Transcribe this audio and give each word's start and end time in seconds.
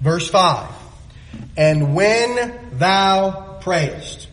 Verse 0.00 0.28
5. 0.28 0.70
And 1.56 1.94
when 1.94 2.78
thou 2.78 3.58
prayest. 3.60 4.28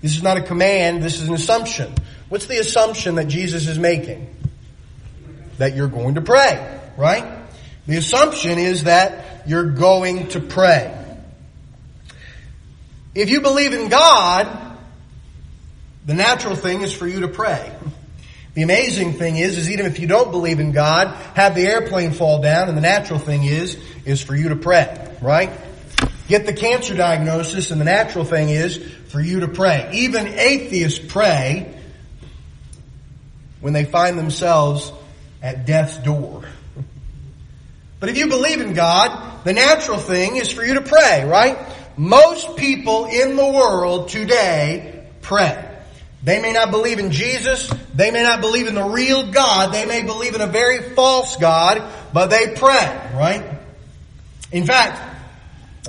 This 0.00 0.16
is 0.16 0.22
not 0.22 0.36
a 0.36 0.42
command, 0.42 1.02
this 1.02 1.20
is 1.20 1.28
an 1.28 1.34
assumption. 1.34 1.94
What's 2.28 2.46
the 2.46 2.58
assumption 2.58 3.16
that 3.16 3.28
Jesus 3.28 3.68
is 3.68 3.78
making? 3.78 4.34
That 5.58 5.76
you're 5.76 5.88
going 5.88 6.14
to 6.14 6.22
pray, 6.22 6.80
right? 6.96 7.38
The 7.86 7.96
assumption 7.96 8.58
is 8.58 8.84
that 8.84 9.46
you're 9.46 9.70
going 9.70 10.28
to 10.28 10.40
pray. 10.40 10.98
If 13.14 13.30
you 13.30 13.42
believe 13.42 13.74
in 13.74 13.88
God, 13.88 14.78
the 16.06 16.14
natural 16.14 16.56
thing 16.56 16.80
is 16.80 16.92
for 16.92 17.06
you 17.06 17.20
to 17.20 17.28
pray. 17.28 17.72
The 18.54 18.62
amazing 18.62 19.14
thing 19.14 19.36
is, 19.36 19.56
is 19.56 19.70
even 19.70 19.86
if 19.86 19.98
you 19.98 20.06
don't 20.06 20.30
believe 20.30 20.60
in 20.60 20.72
God, 20.72 21.08
have 21.34 21.54
the 21.54 21.66
airplane 21.66 22.12
fall 22.12 22.42
down, 22.42 22.68
and 22.68 22.76
the 22.76 22.82
natural 22.82 23.18
thing 23.18 23.44
is, 23.44 23.78
is 24.04 24.20
for 24.20 24.36
you 24.36 24.50
to 24.50 24.56
pray, 24.56 25.16
right? 25.22 25.50
Get 26.28 26.44
the 26.44 26.52
cancer 26.52 26.94
diagnosis, 26.94 27.70
and 27.70 27.80
the 27.80 27.86
natural 27.86 28.24
thing 28.24 28.50
is 28.50 28.76
for 29.08 29.20
you 29.20 29.40
to 29.40 29.48
pray. 29.48 29.90
Even 29.94 30.26
atheists 30.26 30.98
pray 30.98 31.74
when 33.60 33.72
they 33.72 33.84
find 33.84 34.18
themselves 34.18 34.92
at 35.42 35.66
death's 35.66 35.96
door. 35.98 36.44
But 38.00 38.08
if 38.08 38.18
you 38.18 38.26
believe 38.26 38.60
in 38.60 38.74
God, 38.74 39.44
the 39.44 39.52
natural 39.52 39.96
thing 39.96 40.34
is 40.34 40.50
for 40.50 40.64
you 40.64 40.74
to 40.74 40.80
pray, 40.80 41.24
right? 41.24 41.56
Most 41.96 42.56
people 42.56 43.06
in 43.06 43.36
the 43.36 43.46
world 43.46 44.08
today 44.08 45.04
pray. 45.20 45.71
They 46.22 46.40
may 46.40 46.52
not 46.52 46.70
believe 46.70 46.98
in 46.98 47.10
Jesus. 47.10 47.68
They 47.94 48.10
may 48.10 48.22
not 48.22 48.40
believe 48.40 48.68
in 48.68 48.74
the 48.74 48.84
real 48.84 49.30
God. 49.30 49.72
They 49.72 49.86
may 49.86 50.02
believe 50.02 50.34
in 50.34 50.40
a 50.40 50.46
very 50.46 50.80
false 50.94 51.36
God, 51.36 51.82
but 52.12 52.28
they 52.28 52.54
pray, 52.54 53.10
right? 53.14 53.58
In 54.52 54.64
fact, 54.64 55.00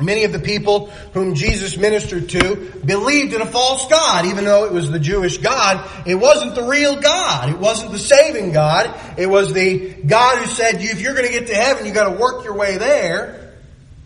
many 0.01 0.23
of 0.23 0.31
the 0.31 0.39
people 0.39 0.89
whom 1.13 1.35
Jesus 1.35 1.77
ministered 1.77 2.29
to 2.29 2.55
believed 2.83 3.33
in 3.33 3.41
a 3.41 3.45
false 3.45 3.87
God, 3.87 4.25
even 4.25 4.43
though 4.45 4.65
it 4.65 4.71
was 4.71 4.89
the 4.89 4.99
Jewish 4.99 5.37
God. 5.37 5.87
It 6.07 6.15
wasn't 6.15 6.55
the 6.55 6.63
real 6.63 6.99
God. 6.99 7.49
It 7.49 7.59
wasn't 7.59 7.91
the 7.91 7.99
saving 7.99 8.53
God. 8.53 9.19
It 9.19 9.27
was 9.27 9.53
the 9.53 9.93
God 10.07 10.39
who 10.39 10.47
said, 10.47 10.81
if 10.81 10.99
you're 10.99 11.13
going 11.13 11.27
to 11.27 11.31
get 11.31 11.47
to 11.47 11.55
heaven, 11.55 11.85
you 11.85 11.93
got 11.93 12.11
to 12.11 12.19
work 12.19 12.43
your 12.43 12.55
way 12.55 12.77
there. 12.77 13.53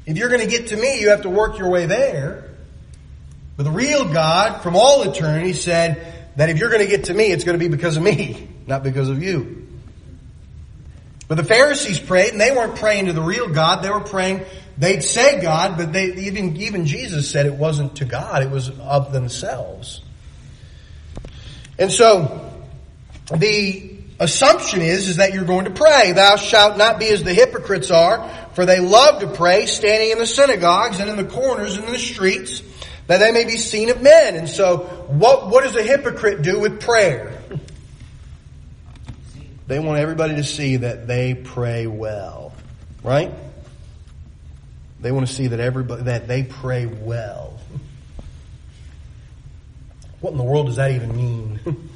If 0.06 0.18
you're 0.18 0.30
going 0.30 0.42
to 0.42 0.48
get 0.48 0.68
to 0.68 0.76
me, 0.76 1.00
you 1.00 1.10
have 1.10 1.22
to 1.22 1.30
work 1.30 1.58
your 1.58 1.70
way 1.70 1.86
there. 1.86 2.50
But 3.56 3.64
the 3.64 3.72
real 3.72 4.06
God 4.06 4.62
from 4.62 4.76
all 4.76 5.04
eternity 5.04 5.54
said, 5.54 6.17
that 6.38 6.50
if 6.50 6.60
you're 6.60 6.70
going 6.70 6.84
to 6.84 6.88
get 6.88 7.06
to 7.06 7.14
me, 7.14 7.32
it's 7.32 7.44
going 7.44 7.60
to 7.60 7.64
be 7.64 7.68
because 7.68 7.98
of 7.98 8.04
me, 8.04 8.48
not 8.68 8.84
because 8.84 9.10
of 9.10 9.22
you. 9.22 9.68
But 11.28 11.36
the 11.36 11.44
Pharisees 11.44 12.00
prayed, 12.00 12.32
and 12.32 12.40
they 12.40 12.52
weren't 12.52 12.78
praying 12.78 13.08
to 13.08 13.14
the 13.14 13.22
real 13.22 13.50
God. 13.50 13.84
They 13.84 13.90
were 13.90 14.00
praying, 14.00 14.46
they'd 14.78 15.02
say 15.02 15.42
God, 15.42 15.78
but 15.78 15.92
they, 15.92 16.14
even, 16.14 16.56
even 16.56 16.86
Jesus 16.86 17.30
said 17.30 17.48
it 17.48 17.56
wasn't 17.56 17.98
to 17.98 18.06
God, 18.06 18.44
it 18.44 18.50
was 18.50 18.70
of 18.80 19.12
themselves. 19.12 20.02
And 21.78 21.92
so, 21.92 22.54
the 23.36 23.98
assumption 24.20 24.82
is, 24.82 25.10
is 25.10 25.18
that 25.18 25.34
you're 25.34 25.44
going 25.44 25.66
to 25.66 25.72
pray. 25.72 26.14
Thou 26.14 26.38
shalt 26.38 26.78
not 26.78 27.00
be 27.00 27.10
as 27.10 27.24
the 27.24 27.34
hypocrites 27.34 27.92
are, 27.92 28.30
for 28.54 28.66
they 28.66 28.80
love 28.80 29.22
to 29.22 29.28
pray, 29.28 29.66
standing 29.66 30.12
in 30.12 30.18
the 30.18 30.26
synagogues 30.26 31.00
and 31.00 31.10
in 31.10 31.18
the 31.18 31.26
corners 31.26 31.76
and 31.76 31.86
in 31.86 31.92
the 31.92 32.00
streets, 32.00 32.62
that 33.08 33.20
they 33.20 33.32
may 33.32 33.46
be 33.46 33.58
seen 33.58 33.90
of 33.90 34.02
men. 34.02 34.36
And 34.36 34.48
so, 34.48 34.78
what, 35.08 35.50
what 35.50 35.64
does 35.64 35.76
a 35.76 35.84
hypocrite 35.84 36.42
do 36.42 36.60
with 36.60 36.82
prayer? 36.82 37.42
They 39.68 39.80
want 39.80 40.00
everybody 40.00 40.36
to 40.36 40.44
see 40.44 40.78
that 40.78 41.08
they 41.08 41.34
pray 41.34 41.88
well. 41.88 42.54
Right? 43.04 43.34
They 45.00 45.12
want 45.12 45.28
to 45.28 45.34
see 45.34 45.48
that 45.48 45.60
everybody, 45.60 46.04
that 46.04 46.28
they 46.28 46.44
pray 46.44 46.86
well. 46.86 47.60
What 50.20 50.32
in 50.32 50.38
the 50.38 50.44
world 50.44 50.68
does 50.68 50.78
that 50.78 50.92
even 50.92 51.16
mean? 51.16 51.60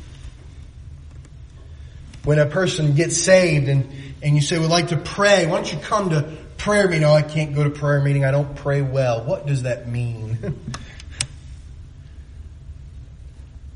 when 2.24 2.40
a 2.40 2.46
person 2.46 2.94
gets 2.94 3.18
saved 3.18 3.68
and, 3.68 3.90
and 4.22 4.36
you 4.36 4.42
say, 4.42 4.60
we'd 4.60 4.68
like 4.68 4.90
to 4.90 4.98
pray, 4.98 5.48
why 5.48 5.56
don't 5.56 5.74
you 5.74 5.80
come 5.80 6.12
to 6.12 6.38
prayer 6.58 6.88
meeting? 6.88 7.02
No, 7.02 7.14
I 7.14 7.24
can't 7.24 7.56
go 7.56 7.64
to 7.64 7.72
prayer 7.72 8.02
meeting. 8.02 8.26
I 8.26 8.32
don't 8.32 8.56
pray 8.56 8.82
well. 8.82 9.24
What 9.26 9.48
does 9.48 9.64
that 9.64 9.88
mean? 9.88 10.38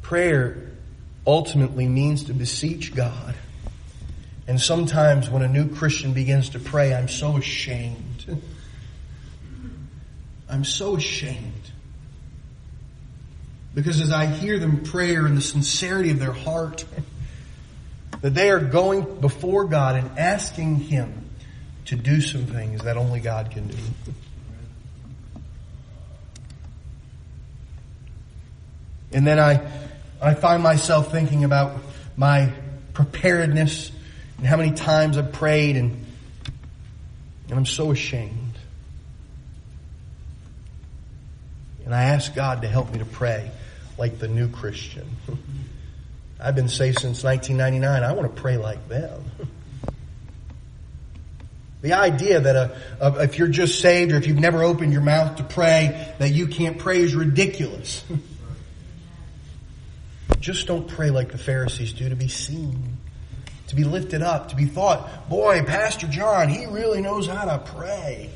Prayer 0.05 0.55
ultimately 1.25 1.87
means 1.87 2.25
to 2.25 2.33
beseech 2.33 2.93
God. 2.93 3.33
And 4.47 4.61
sometimes 4.61 5.31
when 5.31 5.41
a 5.41 5.47
new 5.47 5.67
Christian 5.67 6.13
begins 6.13 6.49
to 6.49 6.59
pray, 6.59 6.93
I'm 6.93 7.07
so 7.07 7.37
ashamed. 7.37 8.39
I'm 10.49 10.63
so 10.63 10.97
ashamed. 10.97 11.71
Because 13.73 13.99
as 13.99 14.11
I 14.11 14.27
hear 14.27 14.59
them 14.59 14.83
prayer 14.83 15.25
in 15.25 15.33
the 15.33 15.41
sincerity 15.41 16.11
of 16.11 16.19
their 16.19 16.33
heart, 16.33 16.85
that 18.21 18.35
they 18.35 18.51
are 18.51 18.59
going 18.59 19.21
before 19.21 19.65
God 19.65 19.95
and 19.95 20.19
asking 20.19 20.81
Him 20.81 21.31
to 21.85 21.95
do 21.95 22.21
some 22.21 22.45
things 22.45 22.83
that 22.83 22.95
only 22.95 23.21
God 23.21 23.49
can 23.49 23.69
do. 23.69 23.77
And 29.11 29.25
then 29.25 29.39
I 29.39 29.65
I 30.21 30.33
find 30.33 30.63
myself 30.63 31.11
thinking 31.11 31.43
about 31.43 31.81
my 32.15 32.51
preparedness 32.93 33.91
and 34.37 34.47
how 34.47 34.57
many 34.57 34.71
times 34.71 35.17
I've 35.17 35.33
prayed 35.33 35.75
and, 35.75 36.05
and 37.49 37.57
I'm 37.57 37.65
so 37.65 37.91
ashamed. 37.91 38.57
And 41.85 41.93
I 41.93 42.03
ask 42.03 42.33
God 42.33 42.63
to 42.63 42.67
help 42.67 42.91
me 42.91 42.99
to 42.99 43.05
pray 43.05 43.51
like 43.97 44.19
the 44.19 44.27
new 44.27 44.49
Christian. 44.49 45.07
I've 46.39 46.55
been 46.55 46.69
saved 46.69 46.99
since 46.99 47.23
1999. 47.23 48.03
I 48.03 48.13
want 48.13 48.35
to 48.35 48.41
pray 48.41 48.57
like 48.57 48.87
them. 48.87 49.23
The 51.81 51.93
idea 51.93 52.39
that 52.39 52.55
a, 52.55 52.81
a, 52.99 53.23
if 53.25 53.37
you're 53.37 53.47
just 53.47 53.79
saved 53.79 54.11
or 54.11 54.15
if 54.15 54.25
you've 54.25 54.39
never 54.39 54.63
opened 54.63 54.91
your 54.91 55.03
mouth 55.03 55.35
to 55.35 55.43
pray, 55.43 56.15
that 56.17 56.31
you 56.31 56.47
can't 56.47 56.79
pray 56.79 56.97
is 56.97 57.13
ridiculous. 57.13 58.03
Just 60.45 60.67
don't 60.67 60.87
pray 60.87 61.09
like 61.09 61.31
the 61.31 61.39
Pharisees 61.39 61.91
do 61.93 62.07
to 62.07 62.15
be 62.15 62.27
seen, 62.27 62.97
to 63.69 63.75
be 63.75 63.83
lifted 63.83 64.21
up, 64.21 64.49
to 64.49 64.55
be 64.55 64.65
thought, 64.65 65.27
boy, 65.27 65.63
Pastor 65.63 66.05
John, 66.05 66.49
he 66.49 66.67
really 66.67 67.01
knows 67.01 67.25
how 67.25 67.45
to 67.45 67.57
pray. 67.57 68.29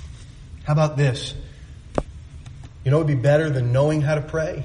How 0.64 0.72
about 0.72 0.96
this? 0.96 1.34
You 2.84 2.90
know 2.90 2.96
what 2.96 3.06
would 3.06 3.16
be 3.16 3.20
better 3.20 3.50
than 3.50 3.70
knowing 3.70 4.00
how 4.00 4.14
to 4.14 4.22
pray? 4.22 4.64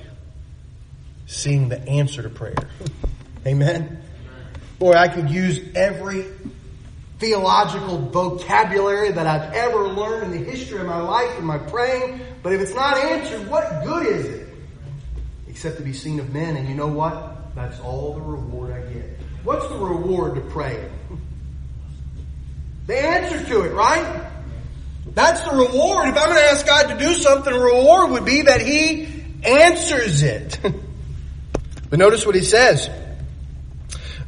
Seeing 1.25 1.67
the 1.67 1.81
answer 1.81 2.21
to 2.21 2.29
prayer. 2.29 2.69
Amen? 3.45 4.01
Boy, 4.79 4.93
I 4.93 5.09
could 5.09 5.29
use 5.29 5.59
every 5.75 6.23
theological 7.19 7.97
vocabulary 7.97 9.11
that 9.11 9.27
I've 9.27 9.53
ever 9.53 9.89
learned 9.89 10.31
in 10.33 10.41
the 10.41 10.49
history 10.49 10.79
of 10.79 10.85
my 10.85 11.01
life 11.01 11.37
in 11.37 11.43
my 11.43 11.57
praying, 11.57 12.21
but 12.41 12.53
if 12.53 12.61
it's 12.61 12.75
not 12.75 12.95
answered, 12.97 13.49
what 13.49 13.83
good 13.83 14.05
is 14.05 14.25
it? 14.25 14.46
Except 15.57 15.77
to 15.77 15.83
be 15.83 15.91
seen 15.91 16.19
of 16.19 16.31
men. 16.31 16.55
And 16.55 16.69
you 16.69 16.75
know 16.75 16.87
what? 16.87 17.55
That's 17.55 17.79
all 17.79 18.13
the 18.13 18.21
reward 18.21 18.71
I 18.71 18.93
get. 18.93 19.17
What's 19.43 19.67
the 19.67 19.75
reward 19.75 20.35
to 20.35 20.41
praying? 20.41 20.87
The 22.85 22.95
answer 22.95 23.43
to 23.43 23.61
it, 23.61 23.73
right? 23.73 24.29
That's 25.15 25.41
the 25.41 25.55
reward. 25.55 26.09
If 26.09 26.15
I'm 26.15 26.29
going 26.29 26.37
to 26.37 26.51
ask 26.51 26.63
God 26.63 26.89
to 26.89 26.99
do 26.99 27.11
something, 27.15 27.51
the 27.51 27.59
reward 27.59 28.11
would 28.11 28.23
be 28.23 28.43
that 28.43 28.61
He 28.61 29.09
answers 29.41 30.21
it. 30.21 30.59
but 31.89 31.97
notice 31.97 32.23
what 32.23 32.35
He 32.35 32.43
says. 32.43 32.87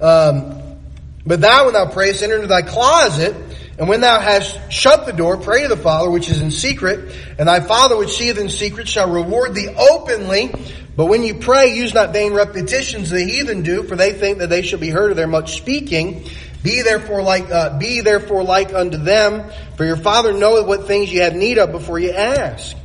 Um, 0.02 0.80
but 1.28 1.42
thou, 1.42 1.66
when 1.66 1.76
thou 1.76 1.92
prayest, 1.92 2.24
enter 2.24 2.38
into 2.38 2.48
thy 2.48 2.64
closet, 2.64 3.36
and 3.78 3.88
when 3.88 4.02
thou 4.02 4.20
hast 4.20 4.72
shut 4.72 5.06
the 5.06 5.14
door, 5.14 5.38
pray 5.38 5.62
to 5.62 5.68
the 5.68 5.78
Father 5.78 6.10
which 6.10 6.28
is 6.28 6.42
in 6.42 6.50
secret, 6.50 7.16
and 7.38 7.48
thy 7.48 7.60
Father 7.60 7.96
which 7.96 8.18
seeth 8.18 8.40
in 8.40 8.50
secret 8.50 8.88
shall 8.88 9.12
reward 9.12 9.54
thee 9.54 9.70
openly. 9.70 10.52
But 11.00 11.06
when 11.06 11.24
you 11.24 11.36
pray, 11.36 11.74
use 11.76 11.94
not 11.94 12.12
vain 12.12 12.34
repetitions 12.34 13.10
the 13.10 13.24
heathen 13.24 13.64
do, 13.64 13.84
for 13.84 13.96
they 13.96 14.12
think 14.12 14.40
that 14.40 14.50
they 14.50 14.62
shall 14.62 14.80
be 14.80 14.90
heard 14.90 15.12
of 15.12 15.16
their 15.16 15.30
much 15.30 15.56
speaking. 15.56 16.26
Be 16.62 16.82
therefore 16.82 17.22
like, 17.22 17.50
uh, 17.50 17.78
be 17.78 18.02
therefore 18.02 18.44
like 18.44 18.74
unto 18.74 18.98
them, 18.98 19.50
for 19.78 19.86
your 19.86 19.96
Father 19.96 20.34
knoweth 20.34 20.68
what 20.68 20.88
things 20.88 21.10
you 21.10 21.22
have 21.22 21.36
need 21.36 21.58
of 21.58 21.72
before 21.72 22.00
you 22.00 22.12
ask. 22.12 22.76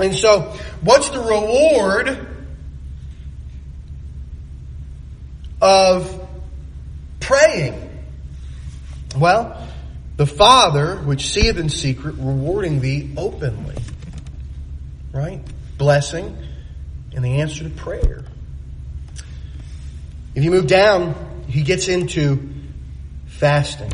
And 0.00 0.14
so, 0.14 0.56
what's 0.80 1.10
the 1.10 1.18
reward 1.18 2.26
of 5.60 6.28
praying? 7.20 7.90
Well, 9.18 9.68
the 10.16 10.26
Father, 10.26 10.96
which 10.96 11.30
seeth 11.30 11.58
in 11.58 11.68
secret, 11.68 12.14
rewarding 12.14 12.80
thee 12.80 13.12
openly. 13.18 13.76
Right? 15.12 15.42
Blessing 15.76 16.38
and 17.14 17.24
the 17.24 17.40
answer 17.40 17.64
to 17.64 17.70
prayer. 17.70 18.24
If 20.34 20.44
you 20.44 20.50
move 20.50 20.66
down, 20.66 21.44
he 21.48 21.62
gets 21.62 21.88
into 21.88 22.50
fasting. 23.26 23.92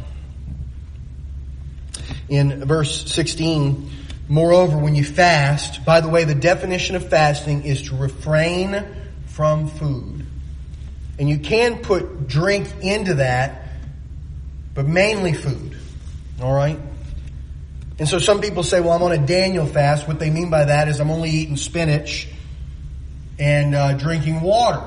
in 2.29 2.65
verse 2.65 3.11
16, 3.11 3.91
moreover, 4.29 4.79
when 4.79 4.95
you 4.95 5.05
fast, 5.05 5.85
by 5.85 6.01
the 6.01 6.09
way, 6.09 6.25
the 6.25 6.35
definition 6.35 6.95
of 6.95 7.09
fasting 7.09 7.65
is 7.65 7.83
to 7.83 7.97
refrain 7.97 8.85
from 9.27 9.69
food. 9.69 10.27
And 11.19 11.29
you 11.29 11.39
can 11.39 11.79
put 11.79 12.29
drink 12.29 12.69
into 12.83 13.15
that, 13.15 13.67
but 14.75 14.87
mainly 14.87 15.33
food. 15.33 15.77
All 16.41 16.55
right? 16.55 16.79
And 17.99 18.09
so 18.09 18.21
some 18.21 18.41
people 18.41 18.63
say, 18.63 18.81
well, 18.81 18.93
I'm 18.93 19.03
on 19.03 19.11
a 19.11 19.27
Daniel 19.27 19.67
fast. 19.67 20.07
What 20.07 20.21
they 20.21 20.31
mean 20.31 20.51
by 20.51 20.67
that 20.67 20.87
is 20.87 21.01
I'm 21.01 21.11
only 21.11 21.31
eating 21.31 21.57
spinach 21.57 22.29
and 23.39 23.75
uh, 23.75 23.93
drinking 23.95 24.41
water. 24.41 24.83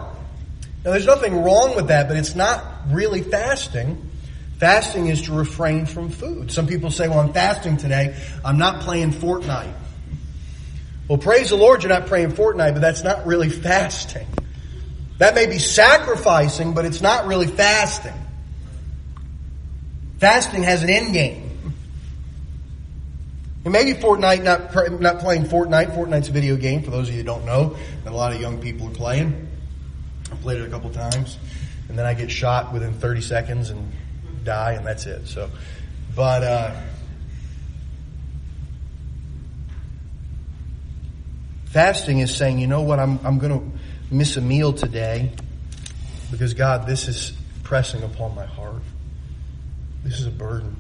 Now, 0.84 0.92
there's 0.92 1.06
nothing 1.06 1.44
wrong 1.44 1.76
with 1.76 1.88
that, 1.88 2.08
but 2.08 2.18
it's 2.18 2.36
not 2.36 2.64
really 2.90 3.22
fasting. 3.22 4.10
Fasting 4.58 5.08
is 5.08 5.24
to 5.24 5.34
refrain 5.34 5.86
from 5.86 6.10
food. 6.10 6.52
Some 6.52 6.68
people 6.68 6.92
say, 6.92 7.08
well, 7.08 7.20
I'm 7.20 7.34
fasting 7.34 7.78
today. 7.78 8.16
I'm 8.44 8.58
not 8.58 8.82
playing 8.82 9.12
Fortnite. 9.12 9.74
Well, 11.08 11.18
praise 11.18 11.50
the 11.50 11.58
Lord, 11.58 11.84
you're 11.84 11.92
not 11.92 12.08
praying 12.08 12.32
Fortnite, 12.32 12.74
but 12.74 12.80
that's 12.82 13.04
not 13.04 13.26
really 13.26 13.50
fasting. 13.68 14.28
That 15.18 15.36
may 15.36 15.46
be 15.46 15.60
sacrificing, 15.60 16.74
but 16.74 16.86
it's 16.86 17.02
not 17.02 17.28
really 17.28 17.48
fasting. 17.48 18.14
Fasting 20.20 20.64
has 20.64 20.84
an 20.84 20.90
end 20.90 21.14
game. 21.14 21.51
And 23.64 23.74
maybe 23.74 23.94
Fortnite, 23.94 24.44
not, 24.44 25.02
not 25.02 25.20
playing 25.20 25.44
Fortnite. 25.44 25.96
Fortnite's 25.96 26.30
a 26.30 26.32
video 26.32 26.56
game, 26.56 26.82
for 26.82 26.90
those 26.90 27.10
of 27.10 27.14
you 27.14 27.22
who 27.22 27.26
don't 27.26 27.46
know, 27.46 27.78
that 28.04 28.12
a 28.12 28.16
lot 28.16 28.34
of 28.34 28.42
young 28.42 28.60
people 28.60 28.88
are 28.88 28.94
playing. 28.94 29.48
I've 30.32 30.42
played 30.42 30.60
it 30.60 30.68
a 30.68 30.70
couple 30.70 30.90
times. 30.90 31.38
And 31.88 31.98
then 31.98 32.06
I 32.06 32.16
get 32.16 32.32
shot 32.32 32.74
within 32.74 32.94
30 32.94 33.22
seconds 33.22 33.70
and 33.70 33.92
die, 34.44 34.74
and 34.74 34.86
that's 34.86 35.06
it. 35.06 35.28
So, 35.28 35.52
but, 36.16 36.44
uh, 36.44 36.82
fasting 41.66 42.20
is 42.20 42.36
saying, 42.36 42.58
you 42.58 42.68
know 42.68 42.82
what, 42.82 43.00
I'm, 43.00 43.20
I'm 43.24 43.38
going 43.38 43.60
to 43.60 44.14
miss 44.14 44.38
a 44.38 44.42
meal 44.42 44.74
today 44.74 45.32
because 46.32 46.54
God, 46.56 46.88
this 46.88 47.08
is 47.08 47.32
pressing 47.64 48.02
upon 48.02 48.34
my 48.34 48.46
heart. 48.46 48.82
This 50.04 50.20
is 50.20 50.26
a 50.26 50.32
burden. 50.32 50.76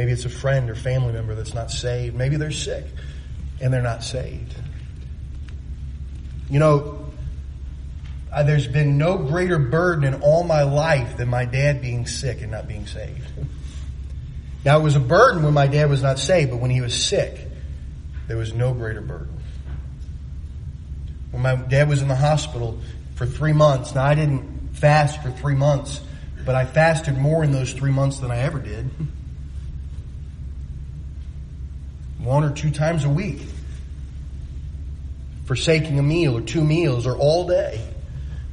Maybe 0.00 0.12
it's 0.12 0.24
a 0.24 0.30
friend 0.30 0.70
or 0.70 0.74
family 0.74 1.12
member 1.12 1.34
that's 1.34 1.52
not 1.52 1.70
saved. 1.70 2.16
Maybe 2.16 2.36
they're 2.36 2.50
sick 2.50 2.86
and 3.60 3.70
they're 3.70 3.82
not 3.82 4.02
saved. 4.02 4.54
You 6.48 6.58
know, 6.58 7.10
uh, 8.32 8.42
there's 8.44 8.66
been 8.66 8.96
no 8.96 9.18
greater 9.18 9.58
burden 9.58 10.04
in 10.04 10.22
all 10.22 10.42
my 10.42 10.62
life 10.62 11.18
than 11.18 11.28
my 11.28 11.44
dad 11.44 11.82
being 11.82 12.06
sick 12.06 12.40
and 12.40 12.50
not 12.50 12.66
being 12.66 12.86
saved. 12.86 13.30
Now, 14.64 14.78
it 14.78 14.82
was 14.82 14.96
a 14.96 15.00
burden 15.00 15.42
when 15.42 15.52
my 15.52 15.66
dad 15.66 15.90
was 15.90 16.02
not 16.02 16.18
saved, 16.18 16.50
but 16.50 16.60
when 16.60 16.70
he 16.70 16.80
was 16.80 16.94
sick, 16.94 17.38
there 18.26 18.38
was 18.38 18.54
no 18.54 18.72
greater 18.72 19.02
burden. 19.02 19.38
When 21.30 21.42
my 21.42 21.56
dad 21.56 21.90
was 21.90 22.00
in 22.00 22.08
the 22.08 22.16
hospital 22.16 22.78
for 23.16 23.26
three 23.26 23.52
months, 23.52 23.94
now 23.94 24.04
I 24.04 24.14
didn't 24.14 24.76
fast 24.76 25.22
for 25.22 25.30
three 25.30 25.56
months, 25.56 26.00
but 26.46 26.54
I 26.54 26.64
fasted 26.64 27.18
more 27.18 27.44
in 27.44 27.52
those 27.52 27.74
three 27.74 27.92
months 27.92 28.20
than 28.20 28.30
I 28.30 28.38
ever 28.38 28.60
did. 28.60 28.88
One 32.30 32.44
or 32.44 32.52
two 32.52 32.70
times 32.70 33.02
a 33.04 33.08
week, 33.08 33.40
forsaking 35.46 35.98
a 35.98 36.02
meal 36.02 36.36
or 36.36 36.40
two 36.40 36.62
meals 36.62 37.04
or 37.04 37.16
all 37.16 37.44
day, 37.44 37.84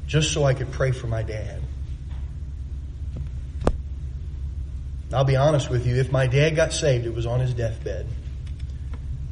just 0.07 0.33
so 0.33 0.43
I 0.43 0.55
could 0.55 0.71
pray 0.71 0.89
for 0.89 1.05
my 1.05 1.21
dad. 1.21 1.61
I'll 5.13 5.25
be 5.25 5.35
honest 5.35 5.69
with 5.69 5.85
you, 5.85 5.97
if 5.97 6.11
my 6.11 6.25
dad 6.25 6.55
got 6.55 6.73
saved, 6.73 7.05
it 7.05 7.13
was 7.13 7.27
on 7.27 7.39
his 7.39 7.53
deathbed. 7.53 8.07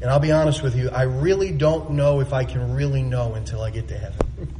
And 0.02 0.12
I'll 0.12 0.20
be 0.20 0.32
honest 0.32 0.62
with 0.62 0.76
you, 0.76 0.92
I 0.92 1.04
really 1.04 1.52
don't 1.52 1.92
know 1.92 2.20
if 2.20 2.32
I 2.32 2.46
can 2.46 2.76
really 2.76 3.02
know 3.02 3.34
until 3.34 3.64
I 3.64 3.72
get 3.72 3.88
to 3.88 3.98
heaven. 3.98 4.55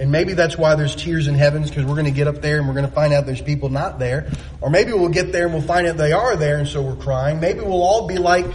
And 0.00 0.10
maybe 0.10 0.32
that's 0.32 0.56
why 0.56 0.74
there's 0.74 0.96
tears 0.96 1.26
in 1.28 1.34
heavens 1.34 1.68
because 1.68 1.84
we're 1.84 1.94
going 1.94 2.06
to 2.06 2.12
get 2.12 2.26
up 2.26 2.40
there 2.40 2.58
and 2.58 2.66
we're 2.66 2.74
going 2.74 2.86
to 2.88 2.92
find 2.92 3.12
out 3.12 3.26
there's 3.26 3.42
people 3.42 3.68
not 3.68 3.98
there. 3.98 4.30
Or 4.60 4.70
maybe 4.70 4.92
we'll 4.92 5.10
get 5.10 5.32
there 5.32 5.44
and 5.44 5.52
we'll 5.52 5.62
find 5.62 5.86
out 5.86 5.98
they 5.98 6.12
are 6.12 6.34
there 6.34 6.56
and 6.56 6.66
so 6.66 6.82
we're 6.82 6.96
crying. 6.96 7.40
Maybe 7.40 7.60
we'll 7.60 7.82
all 7.82 8.06
be 8.06 8.16
like, 8.16 8.46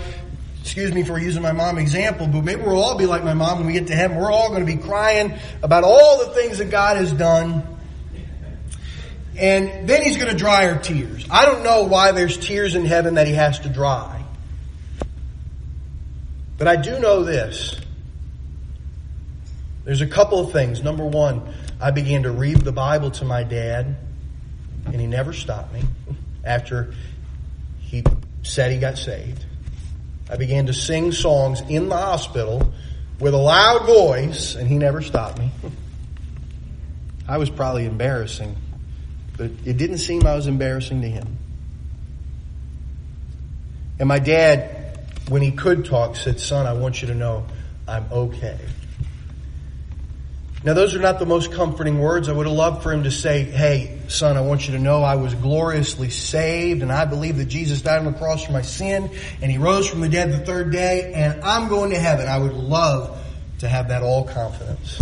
excuse 0.62 0.92
me 0.92 1.04
for 1.04 1.20
using 1.20 1.44
my 1.44 1.52
mom 1.52 1.78
example, 1.78 2.28
but 2.28 2.44
maybe 2.44 2.64
we'll 2.64 2.84
all 2.84 2.98
be 2.98 3.06
like 3.06 3.24
my 3.24 3.36
mom 3.36 3.60
when 3.60 3.68
we 3.68 3.74
get 3.74 3.88
to 3.88 3.96
heaven. 3.96 4.18
We're 4.18 4.32
all 4.32 4.50
going 4.50 4.66
to 4.66 4.76
be 4.76 4.82
crying 4.82 5.34
about 5.62 5.84
all 5.84 6.26
the 6.26 6.34
things 6.34 6.58
that 6.58 6.72
God 6.72 6.98
has 6.98 7.12
done. 7.12 7.64
And 9.38 9.88
then 9.88 10.02
he's 10.02 10.18
going 10.18 10.32
to 10.32 10.38
dry 10.38 10.72
our 10.72 10.80
tears. 10.80 11.28
I 11.30 11.46
don't 11.46 11.64
know 11.64 11.84
why 11.84 12.12
there's 12.14 12.38
tears 12.38 12.74
in 12.74 12.86
heaven 12.86 13.14
that 13.14 13.28
he 13.28 13.34
has 13.34 13.60
to 13.60 13.70
dry. 13.70 14.26
But 16.58 16.68
I 16.68 16.78
do 16.78 16.98
know 17.00 17.24
this. 17.24 17.80
There's 19.88 20.02
a 20.02 20.08
couple 20.08 20.42
of 20.42 20.52
things. 20.52 20.84
Number 20.84 21.06
one, 21.06 21.42
I 21.80 21.92
began 21.92 22.24
to 22.24 22.32
read 22.32 22.58
the 22.58 22.74
Bible 22.74 23.10
to 23.12 23.24
my 23.24 23.44
dad, 23.44 23.96
and 24.86 25.00
he 25.00 25.08
never 25.08 25.32
stopped 25.32 25.74
me 25.74 25.82
after 26.44 26.94
he 27.80 28.04
said 28.44 28.74
he 28.74 28.80
got 28.80 28.98
saved. 28.98 29.46
I 30.30 30.36
began 30.36 30.66
to 30.66 30.74
sing 30.74 31.14
songs 31.14 31.62
in 31.70 31.88
the 31.88 31.96
hospital 31.96 32.74
with 33.22 33.34
a 33.34 33.38
loud 33.38 33.86
voice, 33.86 34.56
and 34.56 34.68
he 34.68 34.78
never 34.78 35.02
stopped 35.02 35.40
me. 35.40 35.52
I 37.26 37.38
was 37.38 37.50
probably 37.50 37.86
embarrassing, 37.86 38.58
but 39.38 39.52
it 39.64 39.78
didn't 39.78 40.00
seem 40.00 40.28
I 40.28 40.36
was 40.36 40.48
embarrassing 40.48 41.02
to 41.02 41.08
him. 41.08 41.38
And 44.00 44.10
my 44.10 44.20
dad, 44.20 45.00
when 45.30 45.42
he 45.42 45.52
could 45.52 45.86
talk, 45.86 46.18
said, 46.18 46.42
Son, 46.42 46.68
I 46.68 46.74
want 46.74 47.02
you 47.02 47.08
to 47.08 47.16
know 47.16 47.46
I'm 47.88 48.06
okay. 48.12 48.60
Now, 50.68 50.74
those 50.74 50.94
are 50.96 51.00
not 51.00 51.18
the 51.18 51.26
most 51.26 51.54
comforting 51.54 51.98
words. 51.98 52.28
I 52.28 52.34
would 52.34 52.46
have 52.46 52.54
loved 52.54 52.84
for 52.84 52.92
him 52.92 53.04
to 53.04 53.12
say, 53.12 53.44
Hey, 53.44 54.00
son, 54.10 54.36
I 54.36 54.42
want 54.42 54.68
you 54.68 54.74
to 54.74 54.80
know 54.80 55.02
I 55.02 55.16
was 55.16 55.34
gloriously 55.34 56.10
saved, 56.10 56.82
and 56.82 56.92
I 56.92 57.06
believe 57.06 57.38
that 57.38 57.46
Jesus 57.46 57.82
died 57.82 58.00
on 58.00 58.12
the 58.12 58.20
cross 58.20 58.44
for 58.44 58.52
my 58.52 58.64
sin, 58.64 59.10
and 59.42 59.50
he 59.50 59.60
rose 59.60 59.88
from 59.88 60.02
the 60.02 60.10
dead 60.10 60.30
the 60.34 60.40
third 60.40 60.74
day, 60.74 61.14
and 61.14 61.42
I'm 61.42 61.70
going 61.70 61.92
to 61.92 61.98
heaven. 61.98 62.28
I 62.28 62.38
would 62.38 62.52
love 62.52 63.18
to 63.60 63.70
have 63.70 63.88
that 63.88 64.04
all 64.04 64.26
confidence. 64.26 65.02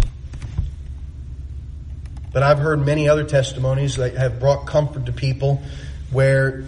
But 2.32 2.44
I've 2.44 2.60
heard 2.60 2.86
many 2.86 3.10
other 3.10 3.24
testimonies 3.24 3.96
that 3.96 4.14
have 4.14 4.40
brought 4.40 4.68
comfort 4.68 5.08
to 5.08 5.14
people 5.14 5.64
where 6.12 6.66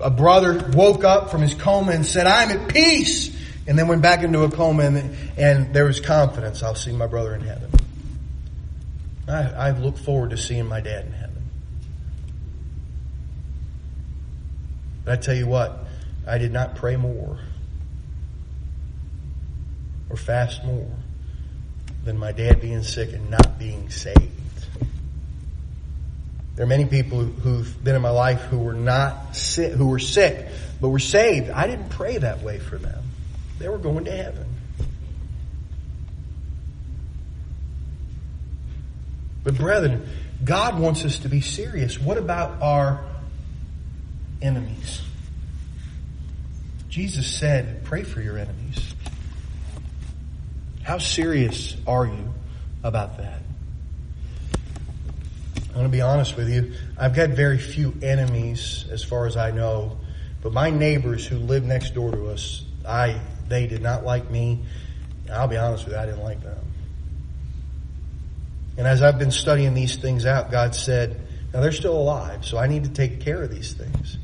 a 0.00 0.08
brother 0.08 0.70
woke 0.72 1.04
up 1.04 1.30
from 1.30 1.42
his 1.42 1.52
coma 1.52 1.92
and 1.92 2.06
said, 2.06 2.26
I'm 2.26 2.50
at 2.52 2.72
peace 2.72 3.33
and 3.66 3.78
then 3.78 3.88
went 3.88 4.02
back 4.02 4.22
into 4.22 4.42
a 4.42 4.50
coma 4.50 4.84
and, 4.84 5.16
and 5.36 5.74
there 5.74 5.84
was 5.84 6.00
confidence 6.00 6.62
I'll 6.62 6.74
see 6.74 6.92
my 6.92 7.06
brother 7.06 7.34
in 7.34 7.40
heaven. 7.40 7.70
I, 9.26 9.42
I 9.42 9.70
look 9.70 9.96
forward 9.96 10.30
to 10.30 10.36
seeing 10.36 10.66
my 10.66 10.80
dad 10.80 11.06
in 11.06 11.12
heaven. 11.12 11.42
But 15.04 15.18
I 15.18 15.22
tell 15.22 15.34
you 15.34 15.46
what, 15.46 15.84
I 16.26 16.38
did 16.38 16.52
not 16.52 16.76
pray 16.76 16.96
more 16.96 17.38
or 20.10 20.16
fast 20.16 20.64
more 20.64 20.90
than 22.04 22.18
my 22.18 22.32
dad 22.32 22.60
being 22.60 22.82
sick 22.82 23.12
and 23.12 23.30
not 23.30 23.58
being 23.58 23.90
saved. 23.90 24.30
There 26.54 26.64
are 26.64 26.68
many 26.68 26.84
people 26.84 27.24
who've 27.24 27.82
been 27.82 27.96
in 27.96 28.02
my 28.02 28.10
life 28.10 28.42
who 28.42 28.58
were 28.58 28.74
not 28.74 29.34
sick, 29.34 29.72
who 29.72 29.88
were 29.88 29.98
sick, 29.98 30.46
but 30.80 30.90
were 30.90 30.98
saved. 31.00 31.50
I 31.50 31.66
didn't 31.66 31.88
pray 31.88 32.18
that 32.18 32.42
way 32.42 32.58
for 32.58 32.78
them. 32.78 33.03
They 33.58 33.68
were 33.68 33.78
going 33.78 34.04
to 34.06 34.10
heaven. 34.10 34.46
But 39.44 39.56
brethren, 39.56 40.08
God 40.42 40.78
wants 40.78 41.04
us 41.04 41.18
to 41.20 41.28
be 41.28 41.40
serious. 41.40 42.00
What 42.00 42.16
about 42.16 42.62
our 42.62 43.04
enemies? 44.40 45.02
Jesus 46.88 47.26
said, 47.26 47.84
pray 47.84 48.02
for 48.04 48.20
your 48.20 48.38
enemies. 48.38 48.94
How 50.82 50.98
serious 50.98 51.76
are 51.86 52.06
you 52.06 52.32
about 52.82 53.18
that? 53.18 53.40
I 55.72 55.78
want 55.78 55.86
to 55.86 55.92
be 55.92 56.02
honest 56.02 56.36
with 56.36 56.48
you. 56.48 56.72
I've 56.96 57.14
got 57.14 57.30
very 57.30 57.58
few 57.58 57.94
enemies 58.00 58.84
as 58.90 59.02
far 59.02 59.26
as 59.26 59.36
I 59.36 59.50
know, 59.50 59.98
but 60.40 60.52
my 60.52 60.70
neighbors 60.70 61.26
who 61.26 61.36
live 61.36 61.64
next 61.64 61.94
door 61.94 62.12
to 62.12 62.28
us, 62.28 62.64
I 62.86 63.18
they 63.48 63.66
did 63.66 63.82
not 63.82 64.04
like 64.04 64.30
me. 64.30 64.60
I'll 65.30 65.48
be 65.48 65.56
honest 65.56 65.84
with 65.84 65.94
you, 65.94 66.00
I 66.00 66.06
didn't 66.06 66.22
like 66.22 66.42
them. 66.42 66.58
And 68.76 68.86
as 68.86 69.02
I've 69.02 69.18
been 69.18 69.30
studying 69.30 69.74
these 69.74 69.96
things 69.96 70.26
out, 70.26 70.50
God 70.50 70.74
said, 70.74 71.20
now 71.52 71.60
they're 71.60 71.72
still 71.72 71.96
alive, 71.96 72.44
so 72.44 72.58
I 72.58 72.66
need 72.66 72.84
to 72.84 72.90
take 72.90 73.20
care 73.20 73.42
of 73.42 73.50
these 73.50 73.72
things. 73.72 74.18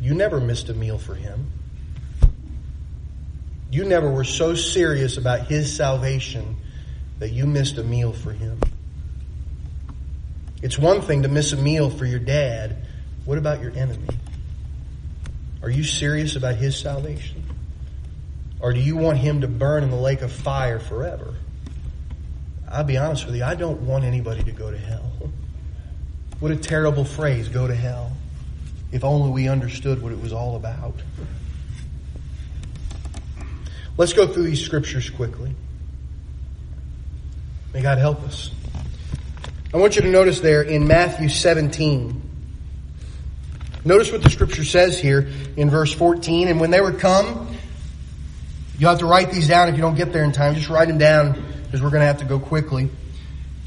You 0.00 0.14
never 0.14 0.40
missed 0.40 0.68
a 0.68 0.74
meal 0.74 0.98
for 0.98 1.14
him. 1.14 1.50
You 3.70 3.84
never 3.84 4.10
were 4.10 4.24
so 4.24 4.54
serious 4.54 5.16
about 5.16 5.46
his 5.46 5.74
salvation 5.74 6.56
that 7.20 7.30
you 7.30 7.46
missed 7.46 7.78
a 7.78 7.84
meal 7.84 8.12
for 8.12 8.32
him. 8.32 8.60
It's 10.62 10.78
one 10.78 11.02
thing 11.02 11.22
to 11.22 11.28
miss 11.28 11.52
a 11.52 11.56
meal 11.56 11.90
for 11.90 12.04
your 12.06 12.18
dad. 12.18 12.76
What 13.24 13.38
about 13.38 13.60
your 13.60 13.70
enemy? 13.72 14.08
Are 15.62 15.70
you 15.70 15.84
serious 15.84 16.36
about 16.36 16.56
his 16.56 16.76
salvation? 16.76 17.42
Or 18.64 18.72
do 18.72 18.80
you 18.80 18.96
want 18.96 19.18
him 19.18 19.42
to 19.42 19.46
burn 19.46 19.82
in 19.82 19.90
the 19.90 19.96
lake 19.96 20.22
of 20.22 20.32
fire 20.32 20.80
forever? 20.80 21.34
I'll 22.66 22.82
be 22.82 22.96
honest 22.96 23.26
with 23.26 23.34
you, 23.34 23.44
I 23.44 23.56
don't 23.56 23.82
want 23.82 24.04
anybody 24.04 24.42
to 24.42 24.52
go 24.52 24.70
to 24.70 24.78
hell. 24.78 25.12
What 26.40 26.50
a 26.50 26.56
terrible 26.56 27.04
phrase, 27.04 27.50
go 27.50 27.68
to 27.68 27.74
hell. 27.74 28.16
If 28.90 29.04
only 29.04 29.28
we 29.28 29.48
understood 29.48 30.00
what 30.00 30.12
it 30.12 30.18
was 30.22 30.32
all 30.32 30.56
about. 30.56 30.94
Let's 33.98 34.14
go 34.14 34.26
through 34.26 34.44
these 34.44 34.64
scriptures 34.64 35.10
quickly. 35.10 35.54
May 37.74 37.82
God 37.82 37.98
help 37.98 38.22
us. 38.22 38.50
I 39.74 39.76
want 39.76 39.96
you 39.96 40.00
to 40.00 40.10
notice 40.10 40.40
there 40.40 40.62
in 40.62 40.88
Matthew 40.88 41.28
17. 41.28 42.22
Notice 43.84 44.10
what 44.10 44.22
the 44.22 44.30
scripture 44.30 44.64
says 44.64 44.98
here 44.98 45.28
in 45.54 45.68
verse 45.68 45.92
14. 45.92 46.48
And 46.48 46.60
when 46.60 46.70
they 46.70 46.80
were 46.80 46.94
come, 46.94 47.53
you 48.78 48.86
have 48.88 48.98
to 48.98 49.06
write 49.06 49.30
these 49.30 49.48
down 49.48 49.68
if 49.68 49.76
you 49.76 49.82
don't 49.82 49.96
get 49.96 50.12
there 50.12 50.24
in 50.24 50.32
time. 50.32 50.54
Just 50.54 50.68
write 50.68 50.88
them 50.88 50.98
down 50.98 51.32
because 51.64 51.82
we're 51.82 51.90
going 51.90 52.00
to 52.00 52.06
have 52.06 52.18
to 52.18 52.24
go 52.24 52.38
quickly. 52.38 52.90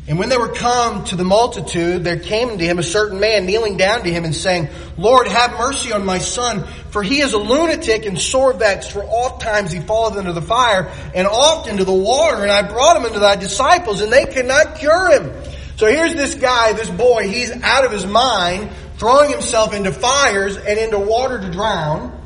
And 0.08 0.18
when 0.18 0.30
they 0.30 0.38
were 0.38 0.54
come 0.54 1.04
to 1.06 1.18
the 1.18 1.26
multitude, 1.26 2.06
there 2.06 2.18
came 2.18 2.58
to 2.58 2.64
him 2.64 2.80
a 2.80 2.84
certain 2.84 3.20
man 3.20 3.46
kneeling 3.46 3.76
down 3.76 4.04
to 4.04 4.10
him 4.10 4.24
and 4.24 4.34
saying, 4.34 4.70
Lord, 4.98 5.28
have 5.28 5.58
mercy 5.58 5.92
on 5.92 6.06
my 6.06 6.20
son, 6.20 6.64
for 6.92 7.04
he 7.04 7.20
is 7.20 7.34
a 7.34 7.38
lunatic 7.38 8.06
and 8.06 8.18
sore 8.18 8.54
vexed, 8.54 8.94
for 8.94 9.04
oft 9.04 9.42
times 9.42 9.74
he 9.74 9.82
falleth 9.82 10.18
into 10.18 10.32
the 10.32 10.42
fire 10.42 10.90
and 11.14 11.28
oft 11.28 11.68
into 11.68 11.84
the 11.84 11.94
water, 11.94 12.42
and 12.42 12.52
I 12.52 12.62
brought 12.62 12.96
him 12.96 13.04
unto 13.04 13.20
thy 13.20 13.36
disciples, 13.36 14.00
and 14.00 14.12
they 14.12 14.26
cannot 14.26 14.78
cure 14.78 15.12
him. 15.12 15.34
So 15.76 15.88
here's 15.88 16.16
this 16.16 16.36
guy, 16.36 16.72
this 16.72 16.90
boy, 16.90 17.28
he's 17.28 17.52
out 17.52 17.84
of 17.84 17.92
his 17.92 18.06
mind, 18.06 18.70
throwing 18.98 19.30
himself 19.30 19.74
into 19.74 19.92
fires 19.92 20.56
and 20.56 20.80
into 20.80 21.00
water 21.00 21.38
to 21.38 21.52
drown. 21.52 22.18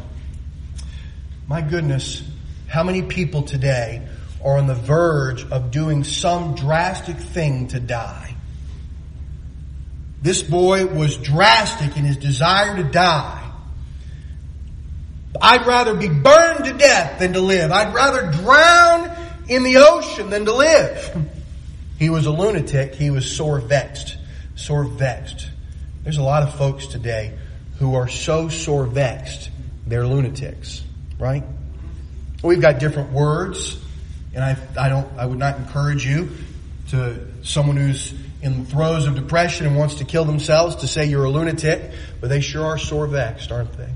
My 1.48 1.62
goodness, 1.62 2.22
how 2.72 2.84
many 2.84 3.02
people 3.02 3.44
today 3.44 4.02
are 4.42 4.58
on 4.58 4.66
the 4.66 4.76
verge 4.76 5.44
of 5.52 5.72
doing 5.72 6.06
some 6.06 6.56
drastic 6.56 7.18
thing 7.18 7.68
to 7.68 7.82
die. 7.82 8.34
This 10.22 10.42
boy 10.42 10.86
was 10.86 11.18
drastic 11.18 11.98
in 11.98 12.06
his 12.06 12.16
desire 12.16 12.78
to 12.78 12.84
die. 12.84 13.52
I'd 15.42 15.68
rather 15.68 15.96
be 15.96 16.08
burned 16.08 16.64
to 16.64 16.74
death 16.74 17.20
than 17.20 17.34
to 17.34 17.42
live. 17.42 17.74
I'd 17.74 17.94
rather 17.94 18.32
drown 18.32 19.18
in 19.50 19.64
the 19.64 19.78
ocean 19.78 20.30
than 20.30 20.46
to 20.46 20.54
live. 20.54 21.28
He 22.00 22.10
was 22.10 22.26
a 22.26 22.32
lunatic. 22.32 22.96
He 22.96 23.12
was 23.12 23.30
sore 23.30 23.60
vexed. 23.60 24.18
Sore 24.56 24.86
vexed. 24.86 25.48
There's 26.02 26.18
a 26.18 26.24
lot 26.24 26.42
of 26.42 26.56
folks 26.56 26.88
today 26.88 27.38
who 27.78 27.94
are 27.94 28.08
so 28.08 28.50
sore 28.50 28.88
vexed, 28.88 29.52
they're 29.86 30.08
lunatics, 30.08 30.84
right? 31.20 31.44
We've 32.44 32.62
got 32.62 32.80
different 32.80 33.12
words 33.12 33.78
and 34.34 34.44
I, 34.44 34.58
I 34.80 34.90
don't, 34.90 35.08
I 35.18 35.26
would 35.26 35.38
not 35.38 35.58
encourage 35.58 36.06
you 36.06 36.30
to 36.90 37.20
someone 37.44 37.78
who's 37.78 38.14
in 38.42 38.64
the 38.64 38.70
throes 38.70 39.06
of 39.08 39.16
depression 39.16 39.68
and 39.68 39.78
wants 39.78 39.96
to 39.96 40.06
kill 40.06 40.26
themselves 40.26 40.78
to 40.78 40.88
say 40.88 41.06
you're 41.06 41.26
a 41.26 41.30
lunatic, 41.30 41.92
but 42.20 42.30
they 42.30 42.42
sure 42.42 42.66
are 42.66 42.78
sore 42.78 43.08
vexed, 43.08 43.52
aren't 43.52 43.74
they? 43.78 43.90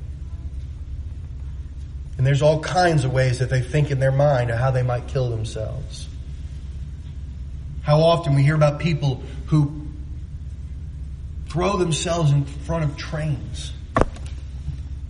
And 2.17 2.25
there's 2.25 2.41
all 2.41 2.61
kinds 2.61 3.03
of 3.03 3.11
ways 3.11 3.39
that 3.39 3.49
they 3.49 3.61
think 3.61 3.91
in 3.91 3.99
their 3.99 4.11
mind 4.11 4.49
of 4.51 4.57
how 4.57 4.71
they 4.71 4.83
might 4.83 5.07
kill 5.07 5.29
themselves. 5.29 6.07
How 7.81 7.99
often 8.01 8.35
we 8.35 8.43
hear 8.43 8.55
about 8.55 8.79
people 8.79 9.21
who 9.47 9.87
throw 11.49 11.77
themselves 11.77 12.31
in 12.31 12.45
front 12.45 12.83
of 12.83 12.97
trains. 12.97 13.71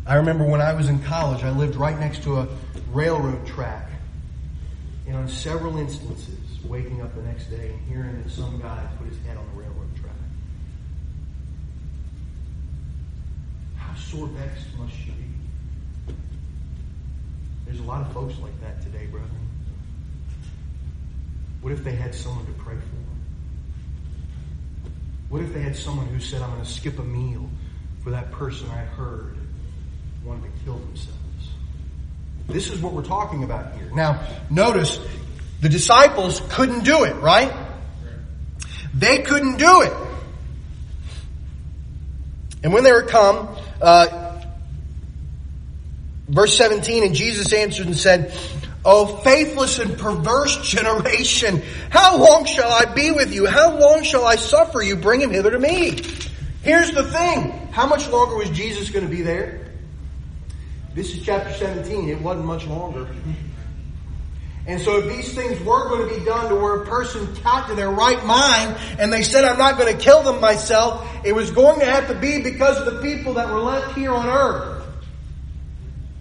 I 0.07 0.15
remember 0.15 0.45
when 0.45 0.61
I 0.61 0.73
was 0.73 0.87
in 0.87 0.99
college, 0.99 1.43
I 1.43 1.49
lived 1.49 1.75
right 1.75 1.99
next 1.99 2.21
to 2.23 2.37
a 2.37 2.47
railroad 2.91 3.47
track. 3.47 3.89
And 5.07 5.15
on 5.15 5.27
several 5.27 5.77
instances, 5.77 6.37
waking 6.63 7.01
up 7.01 7.15
the 7.15 7.23
next 7.23 7.45
day 7.45 7.71
and 7.71 7.81
hearing 7.87 8.21
that 8.21 8.29
some 8.29 8.59
guy 8.59 8.87
put 8.99 9.07
his 9.07 9.17
head 9.25 9.37
on 9.37 9.45
the 9.53 9.61
railroad 9.61 9.95
track. 9.95 10.13
How 13.77 13.95
sore 13.95 14.27
vexed 14.27 14.67
must 14.77 14.95
you 15.05 15.13
be? 15.13 16.13
There's 17.65 17.79
a 17.79 17.83
lot 17.83 18.01
of 18.01 18.13
folks 18.13 18.37
like 18.39 18.59
that 18.61 18.83
today, 18.83 19.07
brethren. 19.07 19.31
What 21.61 21.73
if 21.73 21.83
they 21.83 21.95
had 21.95 22.13
someone 22.13 22.45
to 22.45 22.53
pray 22.53 22.75
for? 22.75 22.81
What 25.29 25.41
if 25.41 25.51
they 25.51 25.61
had 25.61 25.75
someone 25.75 26.05
who 26.07 26.19
said, 26.19 26.43
I'm 26.43 26.51
going 26.51 26.63
to 26.63 26.69
skip 26.69 26.99
a 26.99 27.03
meal 27.03 27.49
for 28.03 28.11
that 28.11 28.31
person 28.31 28.69
I 28.69 28.85
heard 28.85 29.34
wanted 30.25 30.43
to 30.43 30.63
kill 30.63 30.77
themselves? 30.77 31.15
This 32.47 32.69
is 32.69 32.81
what 32.81 32.93
we're 32.93 33.03
talking 33.03 33.43
about 33.43 33.75
here. 33.75 33.89
Now, 33.93 34.25
notice 34.49 34.99
the 35.61 35.69
disciples 35.69 36.41
couldn't 36.49 36.83
do 36.83 37.03
it, 37.03 37.15
right? 37.17 37.53
They 38.93 39.19
couldn't 39.19 39.57
do 39.57 39.81
it. 39.81 39.93
And 42.63 42.73
when 42.73 42.83
they 42.83 42.91
were 42.91 43.03
come, 43.03 43.55
uh, 43.81 44.41
verse 46.27 46.57
17, 46.57 47.03
and 47.03 47.15
Jesus 47.15 47.53
answered 47.53 47.87
and 47.87 47.97
said, 47.97 48.33
O 48.83 49.17
faithless 49.17 49.79
and 49.79 49.97
perverse 49.97 50.67
generation, 50.69 51.61
how 51.89 52.17
long 52.17 52.45
shall 52.45 52.71
I 52.71 52.85
be 52.85 53.11
with 53.11 53.33
you? 53.33 53.47
How 53.47 53.77
long 53.77 54.03
shall 54.03 54.25
I 54.25 54.35
suffer 54.35 54.81
you? 54.81 54.95
Bring 54.95 55.21
him 55.21 55.31
hither 55.31 55.51
to 55.51 55.59
me. 55.59 55.99
Here's 56.61 56.91
the 56.91 57.03
thing. 57.03 57.51
How 57.71 57.87
much 57.87 58.07
longer 58.09 58.35
was 58.35 58.49
Jesus 58.51 58.89
going 58.89 59.05
to 59.05 59.11
be 59.11 59.21
there? 59.21 59.64
This 60.95 61.13
is 61.13 61.23
chapter 61.23 61.51
17. 61.51 62.07
It 62.07 62.21
wasn't 62.21 62.45
much 62.45 62.65
longer. 62.65 63.05
And 64.65 64.81
so 64.81 64.97
if 64.97 65.15
these 65.15 65.33
things 65.33 65.59
were 65.59 65.89
going 65.89 66.09
to 66.09 66.19
be 66.19 66.25
done 66.25 66.49
to 66.49 66.55
where 66.55 66.81
a 66.81 66.85
person 66.85 67.27
got 67.43 67.67
to 67.67 67.75
their 67.75 67.91
right 67.91 68.25
mind 68.25 68.77
and 68.97 69.13
they 69.13 69.21
said, 69.21 69.43
I'm 69.43 69.59
not 69.59 69.77
going 69.77 69.95
to 69.95 70.01
kill 70.01 70.23
them 70.23 70.39
myself, 70.39 71.07
it 71.23 71.35
was 71.35 71.51
going 71.51 71.81
to 71.81 71.85
have 71.85 72.07
to 72.07 72.15
be 72.15 72.41
because 72.41 72.77
of 72.79 72.85
the 72.85 73.01
people 73.01 73.33
that 73.33 73.47
were 73.49 73.59
left 73.59 73.95
here 73.95 74.11
on 74.11 74.27
earth. 74.27 74.87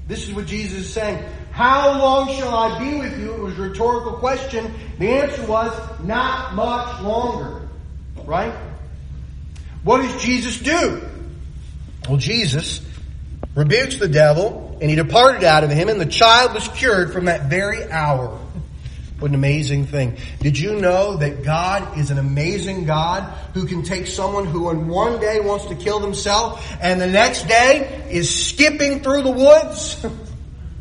This 0.09 0.28
is 0.28 0.35
what 0.35 0.47
Jesus 0.47 0.81
is 0.81 0.93
saying. 0.93 1.25
How 1.52 1.99
long 1.99 2.28
shall 2.35 2.54
I 2.54 2.78
be 2.81 2.99
with 2.99 3.19
you? 3.19 3.33
It 3.33 3.40
was 3.40 3.57
a 3.57 3.62
rhetorical 3.62 4.14
question. 4.14 4.75
The 4.99 5.09
answer 5.09 5.47
was, 5.47 5.73
not 6.00 6.54
much 6.54 7.00
longer. 7.00 7.69
Right? 8.25 8.52
What 9.85 10.02
does 10.02 10.21
Jesus 10.21 10.59
do? 10.59 11.00
Well, 12.09 12.19
Jesus 12.19 12.81
rebukes 13.54 13.99
the 13.99 14.09
devil, 14.09 14.63
and 14.81 14.90
he 14.90 14.97
departed 14.97 15.45
out 15.45 15.64
of 15.64 15.71
him, 15.71 15.88
and 15.88 16.00
the 16.00 16.07
child 16.07 16.54
was 16.54 16.69
cured 16.69 17.12
from 17.12 17.26
that 17.26 17.49
very 17.49 17.90
hour. 17.90 18.40
What 19.19 19.31
an 19.31 19.37
amazing 19.37 19.87
thing. 19.87 20.16
Did 20.40 20.59
you 20.59 20.81
know 20.81 21.16
that 21.16 21.45
God 21.45 21.99
is 21.99 22.11
an 22.11 22.19
amazing 22.19 22.85
God 22.85 23.23
who 23.54 23.64
can 23.64 23.83
take 23.83 24.07
someone 24.07 24.45
who 24.45 24.69
on 24.69 24.88
one 24.88 25.21
day 25.21 25.40
wants 25.40 25.66
to 25.66 25.76
kill 25.76 26.00
themselves 26.00 26.62
and 26.81 27.00
the 27.00 27.07
next 27.07 27.47
day 27.47 28.07
is 28.11 28.28
skipping 28.49 29.00
through 29.00 29.23
the 29.23 29.31
woods? 29.31 30.04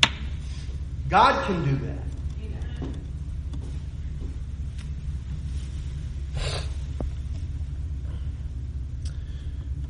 God 1.09 1.45
can 1.45 1.63
do 1.63 1.85
that. 1.85 1.92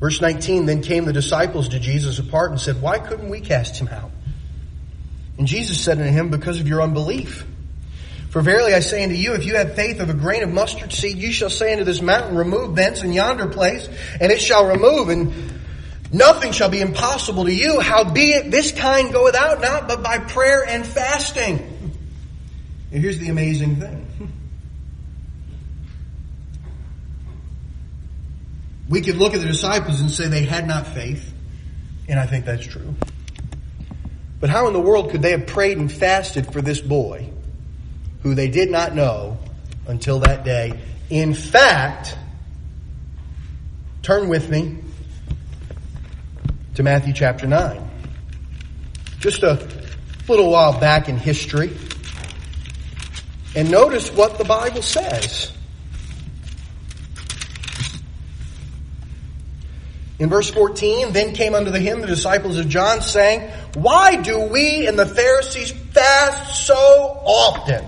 Verse 0.03 0.19
19, 0.19 0.65
then 0.65 0.81
came 0.81 1.05
the 1.05 1.13
disciples 1.13 1.69
to 1.69 1.79
Jesus 1.79 2.19
apart 2.19 2.51
and 2.51 2.59
said, 2.59 2.81
Why 2.81 2.99
couldn't 2.99 3.29
we 3.29 3.39
cast 3.39 3.77
him 3.77 3.87
out? 3.87 4.11
And 5.37 5.47
Jesus 5.47 5.79
said 5.79 5.97
unto 5.97 6.11
him, 6.11 6.29
Because 6.29 6.59
of 6.59 6.67
your 6.67 6.81
unbelief. 6.81 7.45
For 8.29 8.41
verily 8.41 8.73
I 8.73 8.81
say 8.81 9.01
unto 9.05 9.15
you, 9.15 9.33
if 9.33 9.45
you 9.45 9.55
have 9.55 9.75
faith 9.75 10.01
of 10.01 10.09
a 10.09 10.13
grain 10.13 10.43
of 10.43 10.51
mustard 10.51 10.91
seed, 10.91 11.19
you 11.19 11.31
shall 11.31 11.49
say 11.49 11.71
unto 11.71 11.85
this 11.85 12.01
mountain, 12.01 12.35
Remove 12.35 12.75
thence 12.75 13.01
in 13.01 13.13
yonder 13.13 13.47
place, 13.47 13.87
and 14.19 14.29
it 14.29 14.41
shall 14.41 14.67
remove, 14.67 15.07
and 15.07 15.31
nothing 16.11 16.51
shall 16.51 16.69
be 16.69 16.81
impossible 16.81 17.45
to 17.45 17.53
you. 17.53 17.79
Howbeit 17.79 18.51
this 18.51 18.73
kind 18.73 19.13
goeth 19.13 19.35
out 19.35 19.61
not 19.61 19.87
but 19.87 20.03
by 20.03 20.17
prayer 20.17 20.65
and 20.67 20.85
fasting. 20.85 21.59
And 22.91 23.01
here's 23.01 23.19
the 23.19 23.29
amazing 23.29 23.77
thing. 23.77 24.33
We 28.93 29.01
could 29.01 29.17
look 29.17 29.33
at 29.33 29.41
the 29.41 29.47
disciples 29.47 30.01
and 30.01 30.11
say 30.11 30.27
they 30.27 30.45
had 30.45 30.67
not 30.67 30.85
faith, 30.85 31.33
and 32.07 32.19
I 32.19 32.27
think 32.27 32.45
that's 32.45 32.63
true. 32.63 32.93
But 34.39 34.51
how 34.51 34.67
in 34.67 34.73
the 34.73 34.79
world 34.79 35.09
could 35.09 35.23
they 35.23 35.31
have 35.31 35.47
prayed 35.47 35.79
and 35.79 35.91
fasted 35.91 36.53
for 36.53 36.61
this 36.61 36.79
boy 36.79 37.27
who 38.21 38.35
they 38.35 38.49
did 38.49 38.69
not 38.69 38.93
know 38.93 39.39
until 39.87 40.19
that 40.19 40.43
day? 40.45 40.79
In 41.09 41.33
fact, 41.33 42.15
turn 44.03 44.29
with 44.29 44.47
me 44.47 44.77
to 46.75 46.83
Matthew 46.83 47.13
chapter 47.13 47.47
9. 47.47 47.89
Just 49.17 49.41
a 49.41 49.67
little 50.27 50.51
while 50.51 50.79
back 50.79 51.09
in 51.09 51.17
history. 51.17 51.75
And 53.55 53.71
notice 53.71 54.11
what 54.11 54.37
the 54.37 54.45
Bible 54.45 54.83
says. 54.83 55.51
In 60.23 60.29
verse 60.29 60.49
14, 60.51 61.11
then 61.11 61.33
came 61.33 61.53
unto 61.53 61.69
him 61.73 61.99
the 61.99 62.07
disciples 62.07 62.57
of 62.57 62.69
John, 62.69 63.01
saying, 63.01 63.51
Why 63.73 64.15
do 64.15 64.39
we 64.39 64.87
and 64.87 64.97
the 64.97 65.05
Pharisees 65.05 65.71
fast 65.71 66.65
so 66.65 66.75
often? 66.75 67.83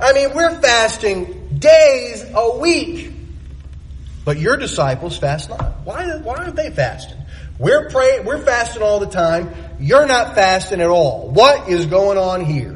I 0.00 0.12
mean, 0.12 0.34
we're 0.34 0.60
fasting 0.60 1.58
days 1.60 2.26
a 2.34 2.58
week. 2.58 3.12
But 4.24 4.36
your 4.36 4.56
disciples 4.56 5.16
fast 5.16 5.48
not. 5.48 5.76
Why, 5.84 6.16
why 6.16 6.34
aren't 6.34 6.56
they 6.56 6.70
fasting? 6.70 7.18
We're 7.56 7.88
praying, 7.88 8.24
we're 8.24 8.44
fasting 8.44 8.82
all 8.82 8.98
the 8.98 9.06
time. 9.06 9.54
You're 9.78 10.08
not 10.08 10.34
fasting 10.34 10.80
at 10.80 10.88
all. 10.88 11.28
What 11.28 11.68
is 11.68 11.86
going 11.86 12.18
on 12.18 12.44
here? 12.44 12.75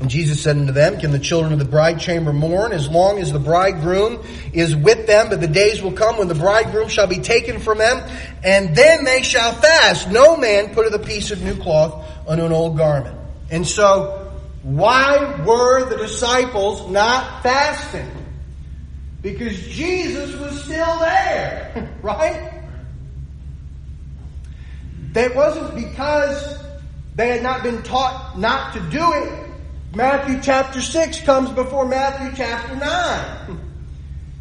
And 0.00 0.08
Jesus 0.08 0.42
said 0.42 0.56
unto 0.56 0.72
them, 0.72 0.98
Can 0.98 1.12
the 1.12 1.18
children 1.18 1.52
of 1.52 1.58
the 1.58 1.66
bride 1.66 2.00
chamber 2.00 2.32
mourn 2.32 2.72
as 2.72 2.88
long 2.88 3.18
as 3.18 3.32
the 3.32 3.38
bridegroom 3.38 4.24
is 4.54 4.74
with 4.74 5.06
them? 5.06 5.28
But 5.28 5.42
the 5.42 5.46
days 5.46 5.82
will 5.82 5.92
come 5.92 6.16
when 6.16 6.26
the 6.26 6.34
bridegroom 6.34 6.88
shall 6.88 7.06
be 7.06 7.18
taken 7.18 7.60
from 7.60 7.76
them, 7.78 8.02
and 8.42 8.74
then 8.74 9.04
they 9.04 9.22
shall 9.22 9.52
fast. 9.52 10.10
No 10.10 10.38
man 10.38 10.74
putteth 10.74 10.94
a 10.94 10.98
piece 10.98 11.30
of 11.30 11.42
new 11.42 11.54
cloth 11.54 12.02
unto 12.26 12.46
an 12.46 12.52
old 12.52 12.78
garment. 12.78 13.14
And 13.50 13.68
so, 13.68 14.32
why 14.62 15.44
were 15.44 15.90
the 15.90 15.98
disciples 15.98 16.90
not 16.90 17.42
fasting? 17.42 18.10
Because 19.20 19.60
Jesus 19.66 20.34
was 20.36 20.64
still 20.64 20.98
there, 20.98 21.94
right? 22.02 22.62
That 25.12 25.34
wasn't 25.34 25.74
because 25.74 26.58
they 27.16 27.28
had 27.28 27.42
not 27.42 27.62
been 27.62 27.82
taught 27.82 28.38
not 28.38 28.72
to 28.72 28.80
do 28.88 29.12
it. 29.12 29.49
Matthew 29.94 30.40
chapter 30.40 30.80
6 30.80 31.20
comes 31.22 31.50
before 31.50 31.84
Matthew 31.84 32.30
chapter 32.36 32.76
9. 32.76 33.60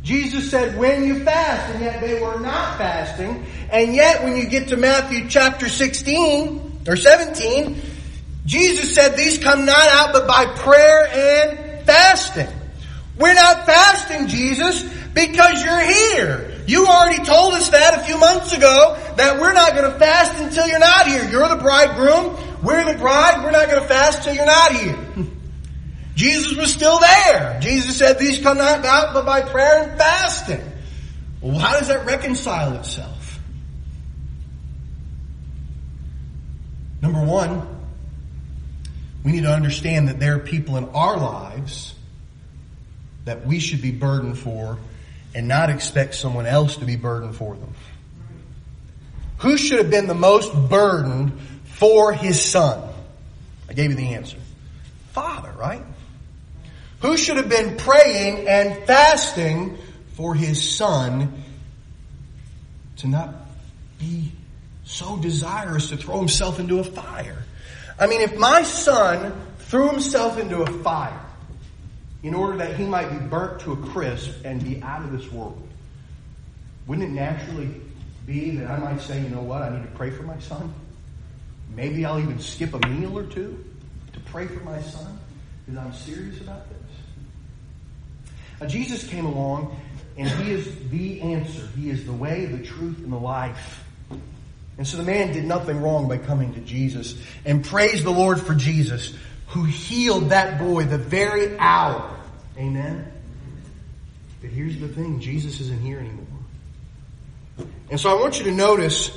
Jesus 0.03 0.49
said, 0.51 0.77
when 0.77 1.03
you 1.05 1.23
fast, 1.23 1.73
and 1.73 1.83
yet 1.83 2.01
they 2.01 2.21
were 2.21 2.39
not 2.39 2.77
fasting. 2.77 3.45
And 3.71 3.95
yet 3.95 4.23
when 4.23 4.37
you 4.37 4.47
get 4.47 4.69
to 4.69 4.77
Matthew 4.77 5.27
chapter 5.27 5.67
16, 5.67 6.83
or 6.87 6.95
17, 6.95 7.81
Jesus 8.45 8.93
said, 8.93 9.17
these 9.17 9.39
come 9.39 9.65
not 9.65 9.87
out 9.89 10.13
but 10.13 10.27
by 10.27 10.45
prayer 10.55 11.07
and 11.11 11.85
fasting. 11.85 12.47
We're 13.17 13.33
not 13.33 13.65
fasting, 13.65 14.27
Jesus, 14.27 14.83
because 15.13 15.63
you're 15.63 15.81
here. 15.81 16.61
You 16.67 16.85
already 16.85 17.23
told 17.25 17.53
us 17.55 17.69
that 17.69 17.99
a 17.99 18.03
few 18.03 18.19
months 18.19 18.53
ago, 18.53 18.97
that 19.17 19.41
we're 19.41 19.53
not 19.53 19.73
going 19.75 19.91
to 19.91 19.97
fast 19.97 20.39
until 20.41 20.67
you're 20.67 20.79
not 20.79 21.07
here. 21.07 21.27
You're 21.29 21.49
the 21.49 21.55
bridegroom. 21.55 22.37
We're 22.63 22.85
the 22.91 22.97
bride. 22.97 23.43
We're 23.43 23.51
not 23.51 23.67
going 23.67 23.81
to 23.81 23.87
fast 23.87 24.23
till 24.23 24.35
you're 24.35 24.45
not 24.45 24.71
here. 24.73 24.97
Jesus 26.19 26.53
was 26.57 26.73
still 26.73 26.99
there. 26.99 27.57
Jesus 27.61 27.97
said 27.97 28.19
these 28.19 28.39
come 28.39 28.57
not 28.57 28.83
out 28.83 29.13
but 29.13 29.25
by 29.25 29.39
prayer 29.39 29.83
and 29.83 29.97
fasting. 29.97 30.59
Well, 31.39 31.57
how 31.57 31.79
does 31.79 31.87
that 31.87 32.05
reconcile 32.05 32.75
itself? 32.75 33.39
Number 37.01 37.23
one, 37.23 37.65
we 39.23 39.31
need 39.31 39.43
to 39.43 39.53
understand 39.53 40.09
that 40.09 40.19
there 40.19 40.35
are 40.35 40.39
people 40.39 40.75
in 40.75 40.89
our 40.89 41.15
lives 41.15 41.95
that 43.23 43.47
we 43.47 43.61
should 43.61 43.81
be 43.81 43.91
burdened 43.91 44.37
for 44.37 44.77
and 45.33 45.47
not 45.47 45.69
expect 45.69 46.15
someone 46.15 46.45
else 46.45 46.75
to 46.77 46.85
be 46.85 46.97
burdened 46.97 47.37
for 47.37 47.55
them. 47.55 47.73
Who 49.37 49.55
should 49.55 49.77
have 49.77 49.89
been 49.89 50.07
the 50.07 50.15
most 50.15 50.53
burdened 50.53 51.39
for 51.63 52.11
his 52.11 52.43
son? 52.43 52.83
I 53.69 53.73
gave 53.73 53.91
you 53.91 53.95
the 53.95 54.15
answer. 54.15 54.37
Father, 55.13 55.53
right? 55.57 55.85
Who 57.01 57.15
should 57.15 57.37
have 57.37 57.49
been 57.49 57.77
praying 57.77 58.47
and 58.47 58.85
fasting 58.85 59.77
for 60.13 60.35
his 60.35 60.75
son 60.75 61.43
to 62.97 63.07
not 63.07 63.33
be 63.97 64.33
so 64.83 65.17
desirous 65.17 65.89
to 65.89 65.97
throw 65.97 66.19
himself 66.19 66.59
into 66.59 66.79
a 66.79 66.83
fire? 66.83 67.45
I 67.97 68.07
mean, 68.07 68.21
if 68.21 68.37
my 68.37 68.63
son 68.63 69.33
threw 69.59 69.89
himself 69.89 70.37
into 70.37 70.61
a 70.61 70.83
fire 70.83 71.21
in 72.21 72.33
order 72.33 72.57
that 72.57 72.75
he 72.75 72.85
might 72.85 73.09
be 73.09 73.17
burnt 73.27 73.61
to 73.61 73.73
a 73.73 73.77
crisp 73.77 74.31
and 74.43 74.63
be 74.63 74.81
out 74.81 75.03
of 75.03 75.11
this 75.11 75.31
world, 75.31 75.67
wouldn't 76.85 77.07
it 77.07 77.13
naturally 77.13 77.69
be 78.25 78.57
that 78.57 78.69
I 78.69 78.77
might 78.77 78.99
say, 78.99 79.21
you 79.21 79.29
know 79.29 79.41
what, 79.41 79.61
I 79.61 79.69
need 79.69 79.83
to 79.83 79.95
pray 79.95 80.09
for 80.09 80.23
my 80.23 80.39
son? 80.39 80.73
Maybe 81.75 82.03
I'll 82.03 82.19
even 82.19 82.39
skip 82.39 82.73
a 82.73 82.87
meal 82.87 83.17
or 83.17 83.23
two 83.23 83.63
to 84.13 84.19
pray 84.21 84.47
for 84.47 84.63
my 84.63 84.81
son 84.81 85.19
because 85.65 85.79
I'm 85.79 85.93
serious 85.93 86.41
about 86.41 86.67
this. 86.69 86.78
Now, 88.59 88.67
Jesus 88.67 89.07
came 89.07 89.25
along, 89.25 89.79
and 90.17 90.27
He 90.27 90.51
is 90.51 90.89
the 90.89 91.21
answer. 91.21 91.67
He 91.77 91.89
is 91.89 92.05
the 92.05 92.13
way, 92.13 92.45
the 92.45 92.63
truth, 92.63 92.99
and 92.99 93.11
the 93.11 93.17
life. 93.17 93.83
And 94.77 94.87
so 94.87 94.95
the 94.97 95.03
man 95.03 95.33
did 95.33 95.43
nothing 95.43 95.81
wrong 95.81 96.07
by 96.07 96.17
coming 96.17 96.53
to 96.53 96.61
Jesus. 96.61 97.21
And 97.45 97.63
praise 97.63 98.03
the 98.03 98.11
Lord 98.11 98.39
for 98.39 98.55
Jesus, 98.55 99.13
who 99.47 99.65
healed 99.65 100.29
that 100.29 100.57
boy 100.57 100.85
the 100.85 100.97
very 100.97 101.57
hour. 101.57 102.17
Amen? 102.57 103.11
But 104.41 104.51
here's 104.51 104.79
the 104.79 104.87
thing 104.87 105.19
Jesus 105.19 105.59
isn't 105.59 105.81
here 105.81 105.99
anymore. 105.99 106.25
And 107.89 107.99
so 107.99 108.09
I 108.09 108.21
want 108.21 108.39
you 108.39 108.45
to 108.45 108.51
notice 108.51 109.11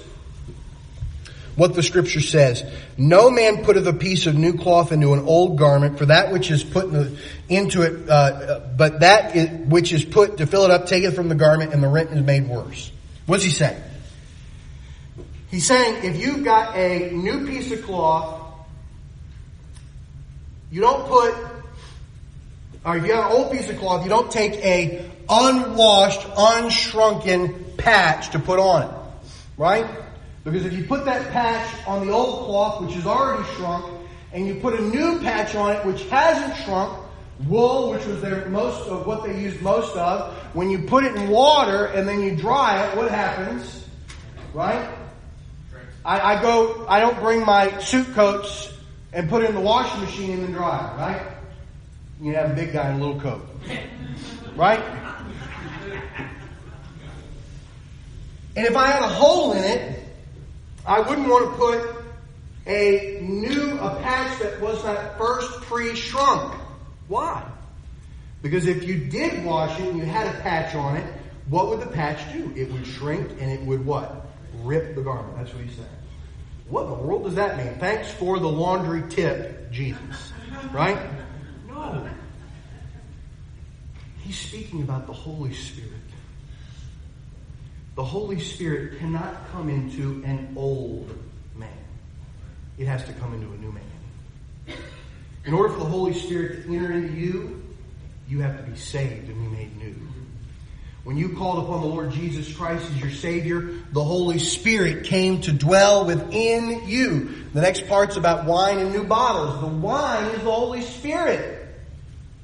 what 1.57 1.75
the 1.75 1.83
scripture 1.83 2.21
says. 2.21 2.65
No 2.97 3.31
man 3.31 3.65
putteth 3.65 3.87
a 3.87 3.93
piece 3.93 4.27
of 4.27 4.35
new 4.35 4.57
cloth 4.57 4.93
into 4.93 5.12
an 5.12 5.21
old 5.21 5.59
garment, 5.59 5.99
for 5.99 6.07
that 6.07 6.33
which 6.33 6.51
is 6.51 6.65
put 6.65 6.87
in 6.87 6.93
the, 6.93 7.19
into 7.49 7.83
it, 7.83 8.09
uh, 8.09 8.61
but 8.77 9.01
that 9.01 9.37
is, 9.37 9.49
which 9.69 9.93
is 9.93 10.05
put 10.05 10.38
to 10.38 10.47
fill 10.47 10.65
it 10.65 10.71
up 10.71 10.87
taketh 10.87 11.15
from 11.15 11.29
the 11.29 11.35
garment, 11.35 11.73
and 11.73 11.83
the 11.83 11.88
rent 11.88 12.11
is 12.11 12.23
made 12.23 12.49
worse. 12.49 12.91
What's 13.27 13.45
he 13.45 13.51
saying? 13.51 13.81
He's 15.51 15.67
saying 15.67 16.05
if 16.05 16.19
you've 16.19 16.45
got 16.45 16.77
a 16.77 17.11
new 17.11 17.47
piece 17.47 17.71
of 17.73 17.83
cloth, 17.83 18.41
you 20.71 20.81
don't 20.81 21.07
put, 21.07 21.35
or 22.87 22.97
if 22.97 23.05
you 23.05 23.12
have 23.12 23.27
an 23.27 23.33
old 23.33 23.53
piece 23.53 23.69
of 23.69 23.79
cloth, 23.79 24.03
you 24.03 24.09
don't 24.09 24.33
take 24.33 24.55
a 24.65 25.05
unwashed, 25.29 26.23
unshrunken 26.23 27.77
patch 27.77 28.31
to 28.31 28.38
put 28.38 28.59
on 28.59 28.83
it. 28.83 28.97
Right? 29.59 29.87
Because 30.45 30.65
if 30.65 30.73
you 30.73 30.85
put 30.85 31.05
that 31.05 31.31
patch 31.31 31.87
on 31.87 32.07
the 32.07 32.13
old 32.13 32.47
cloth, 32.47 32.83
which 32.83 32.97
is 32.97 33.07
already 33.07 33.49
shrunk, 33.55 33.85
and 34.33 34.47
you 34.47 34.57
put 34.57 34.79
a 34.79 34.83
new 34.83 35.21
patch 35.21 35.55
on 35.55 35.77
it, 35.77 35.85
which 35.87 36.05
hasn't 36.07 36.57
shrunk, 36.65 36.99
wool, 37.47 37.91
which 37.91 38.05
was 38.07 38.21
their 38.21 38.49
most 38.49 38.89
of 38.89 39.07
what 39.07 39.25
they 39.25 39.41
used 39.41 39.61
most 39.63 39.97
of, 39.97 40.35
when 40.55 40.71
you 40.71 40.81
put 40.81 41.05
it 41.05 41.15
in 41.15 41.29
water 41.29 41.87
and 41.87 42.09
then 42.09 42.21
you 42.23 42.35
dry 42.37 42.85
it, 42.87 42.97
what 42.97 43.11
happens? 43.11 43.87
Right? 44.53 44.89
I, 46.05 46.35
I 46.35 46.43
go, 46.43 46.87
I 46.89 46.99
don't 47.01 47.19
bring 47.21 47.45
my 47.45 47.79
suit 47.79 48.13
coats 48.15 48.73
and 49.13 49.29
put 49.29 49.45
it 49.45 49.51
in 49.51 49.55
the 49.55 49.61
washing 49.61 50.01
machine 50.01 50.31
and 50.33 50.45
then 50.45 50.53
dry 50.53 50.79
it, 50.79 50.99
right? 50.99 51.33
You 52.21 52.35
have 52.35 52.51
a 52.51 52.55
big 52.55 52.73
guy 52.73 52.91
in 52.91 53.01
a 53.01 53.05
little 53.05 53.21
coat. 53.21 53.49
Right? 54.57 54.83
And 58.55 58.67
if 58.67 58.77
I 58.77 58.87
had 58.89 59.03
a 59.03 59.09
hole 59.09 59.53
in 59.53 59.63
it, 59.63 60.02
I 60.87 61.01
wouldn't 61.01 61.29
want 61.29 61.51
to 61.51 61.57
put 61.57 62.05
a 62.66 63.21
new, 63.23 63.79
a 63.79 64.01
patch 64.03 64.40
that 64.40 64.61
was 64.61 64.83
not 64.85 65.18
first 65.18 65.51
pre-shrunk. 65.62 66.55
Why? 67.09 67.45
Because 68.42 68.66
if 68.66 68.85
you 68.85 68.97
did 68.99 69.45
wash 69.45 69.79
it 69.79 69.88
and 69.88 69.99
you 69.99 70.05
had 70.05 70.27
a 70.27 70.38
patch 70.40 70.75
on 70.75 70.97
it, 70.97 71.07
what 71.49 71.68
would 71.68 71.81
the 71.81 71.87
patch 71.87 72.33
do? 72.33 72.53
It 72.57 72.71
would 72.73 72.87
shrink 72.87 73.31
and 73.40 73.51
it 73.51 73.61
would 73.62 73.85
what? 73.85 74.27
Rip 74.62 74.95
the 74.95 75.03
garment. 75.03 75.37
That's 75.37 75.53
what 75.53 75.64
he's 75.64 75.75
saying. 75.77 75.88
What 76.68 76.85
in 76.85 76.90
the 76.90 76.97
world 76.97 77.25
does 77.25 77.35
that 77.35 77.57
mean? 77.57 77.75
Thanks 77.79 78.11
for 78.12 78.38
the 78.38 78.49
laundry 78.49 79.03
tip, 79.09 79.71
Jesus. 79.71 80.33
Right? 80.73 80.99
No. 81.68 82.07
He's 84.18 84.38
speaking 84.38 84.83
about 84.83 85.07
the 85.07 85.12
Holy 85.12 85.55
Spirit. 85.55 85.90
The 87.95 88.05
Holy 88.05 88.41
Spirit 88.41 88.99
cannot 88.99 89.51
come 89.53 89.69
into 89.69 90.23
an 90.25 90.55
old 90.57 91.15
man. 91.55 91.69
It 92.79 92.87
has 92.87 93.05
to 93.05 93.13
come 93.15 93.35
into 93.35 93.47
a 93.49 93.57
new 93.59 93.73
man. 93.73 94.79
In 95.45 95.53
order 95.53 95.75
for 95.75 95.81
the 95.81 95.87
Holy 95.87 96.15
Spirit 96.15 96.65
to 96.65 96.75
enter 96.75 96.93
into 96.93 97.13
you, 97.13 97.63
you 98.29 98.41
have 98.41 98.57
to 98.57 98.71
be 98.71 98.77
saved 98.77 99.29
and 99.29 99.51
be 99.51 99.57
made 99.57 99.77
new. 99.77 99.95
When 101.05 101.17
you 101.17 101.31
called 101.31 101.65
upon 101.65 101.81
the 101.81 101.89
Lord 101.89 102.13
Jesus 102.13 102.55
Christ 102.57 102.89
as 102.89 103.01
your 103.01 103.11
Savior, 103.11 103.73
the 103.91 104.05
Holy 104.05 104.39
Spirit 104.39 105.05
came 105.05 105.41
to 105.43 105.53
dwell 105.53 106.05
within 106.07 106.89
you. 106.89 107.35
The 107.53 107.61
next 107.61 107.89
part's 107.89 108.17
about 108.17 108.47
wine 108.47 108.79
and 108.79 108.93
new 108.93 109.05
bottles. 109.05 109.61
The 109.61 109.67
wine 109.67 110.27
is 110.27 110.43
the 110.45 110.51
Holy 110.51 110.83
Spirit. 110.83 111.69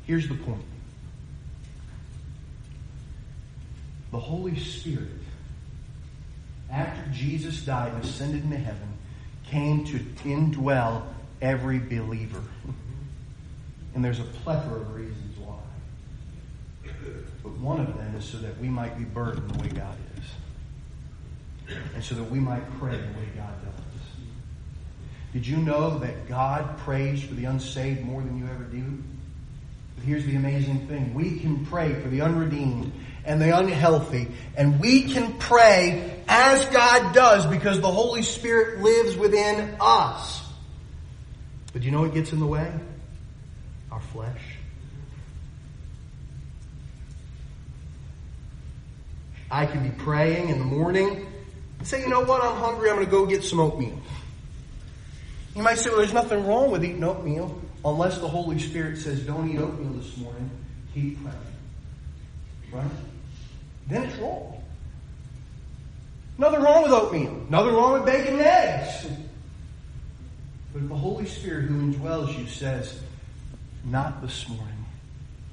Here's 0.04 0.28
the 0.28 0.34
point. 0.34 0.64
The 4.10 4.18
Holy 4.18 4.58
Spirit 4.58 5.17
after 6.70 7.10
Jesus 7.12 7.62
died 7.64 7.92
and 7.92 8.04
ascended 8.04 8.44
into 8.44 8.58
heaven, 8.58 8.88
came 9.44 9.84
to 9.86 9.98
indwell 10.24 11.02
every 11.40 11.78
believer. 11.78 12.42
And 13.94 14.04
there's 14.04 14.20
a 14.20 14.24
plethora 14.24 14.80
of 14.80 14.94
reasons 14.94 15.38
why. 15.38 15.58
But 17.42 17.52
one 17.58 17.80
of 17.80 17.96
them 17.96 18.14
is 18.16 18.24
so 18.24 18.38
that 18.38 18.58
we 18.60 18.68
might 18.68 18.98
be 18.98 19.04
burdened 19.04 19.50
the 19.50 19.62
way 19.62 19.68
God 19.68 19.96
is. 20.16 20.24
and 21.94 22.02
so 22.02 22.14
that 22.14 22.30
we 22.30 22.38
might 22.38 22.62
pray 22.78 22.92
the 22.92 23.18
way 23.18 23.28
God 23.36 23.54
does. 23.64 23.84
Did 25.32 25.46
you 25.46 25.58
know 25.58 25.98
that 25.98 26.28
God 26.28 26.78
prays 26.78 27.22
for 27.22 27.34
the 27.34 27.44
unsaved 27.44 28.02
more 28.02 28.22
than 28.22 28.38
you 28.38 28.46
ever 28.46 28.64
do? 28.64 29.02
But 29.94 30.04
here's 30.04 30.24
the 30.24 30.36
amazing 30.36 30.86
thing. 30.86 31.12
We 31.12 31.38
can 31.38 31.66
pray 31.66 31.94
for 32.00 32.08
the 32.08 32.20
unredeemed 32.22 32.92
and 33.28 33.42
the 33.42 33.56
unhealthy, 33.56 34.26
and 34.56 34.80
we 34.80 35.02
can 35.02 35.34
pray 35.34 36.22
as 36.26 36.64
God 36.66 37.14
does 37.14 37.44
because 37.44 37.78
the 37.78 37.92
Holy 37.92 38.22
Spirit 38.22 38.80
lives 38.80 39.16
within 39.16 39.76
us. 39.80 40.42
But 41.74 41.82
do 41.82 41.86
you 41.86 41.92
know 41.92 42.00
what 42.00 42.14
gets 42.14 42.32
in 42.32 42.40
the 42.40 42.46
way? 42.46 42.72
Our 43.92 44.00
flesh. 44.00 44.40
I 49.50 49.66
can 49.66 49.82
be 49.82 49.94
praying 49.94 50.48
in 50.48 50.58
the 50.58 50.64
morning 50.64 51.26
and 51.78 51.86
say, 51.86 52.00
you 52.00 52.08
know 52.08 52.24
what, 52.24 52.42
I'm 52.42 52.56
hungry, 52.56 52.88
I'm 52.88 52.96
going 52.96 53.06
to 53.06 53.10
go 53.10 53.26
get 53.26 53.44
some 53.44 53.60
oatmeal. 53.60 54.00
You 55.54 55.62
might 55.62 55.78
say, 55.78 55.90
well, 55.90 55.98
there's 55.98 56.14
nothing 56.14 56.46
wrong 56.46 56.70
with 56.70 56.82
eating 56.82 57.04
oatmeal 57.04 57.60
unless 57.84 58.18
the 58.18 58.28
Holy 58.28 58.58
Spirit 58.58 58.96
says, 58.96 59.20
don't 59.20 59.50
eat 59.50 59.58
oatmeal 59.58 59.92
this 60.00 60.16
morning, 60.16 60.50
keep 60.94 61.22
praying. 61.22 61.36
Right? 62.72 62.90
Then 63.88 64.04
it's 64.04 64.16
wrong. 64.18 64.62
Nothing 66.36 66.62
wrong 66.62 66.82
with 66.82 66.92
oatmeal. 66.92 67.46
Nothing 67.48 67.74
wrong 67.74 67.94
with 67.94 68.04
bacon 68.04 68.34
and 68.34 68.42
eggs. 68.42 69.06
But 70.72 70.88
the 70.88 70.94
Holy 70.94 71.26
Spirit 71.26 71.64
who 71.64 71.92
indwells 71.92 72.38
you 72.38 72.46
says, 72.46 73.00
not 73.84 74.20
this 74.20 74.48
morning, 74.48 74.84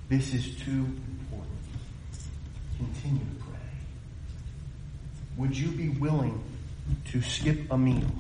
this 0.10 0.34
is 0.34 0.56
too 0.58 0.86
important, 1.20 1.58
continue 2.78 3.24
to 3.24 3.44
pray. 3.44 3.60
Would 5.38 5.58
you 5.58 5.70
be 5.70 5.90
willing 5.90 6.44
to 7.12 7.22
skip 7.22 7.72
a 7.72 7.78
meal 7.78 8.12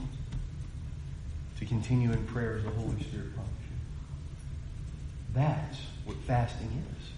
to 1.59 1.65
continue 1.65 2.11
in 2.11 2.25
prayer 2.27 2.57
as 2.57 2.63
the 2.63 2.71
Holy 2.71 2.99
Spirit 3.03 3.35
prompts 3.35 3.51
you? 3.69 3.75
That's 5.33 5.77
what 6.05 6.17
fasting 6.25 6.83
is. 6.97 7.09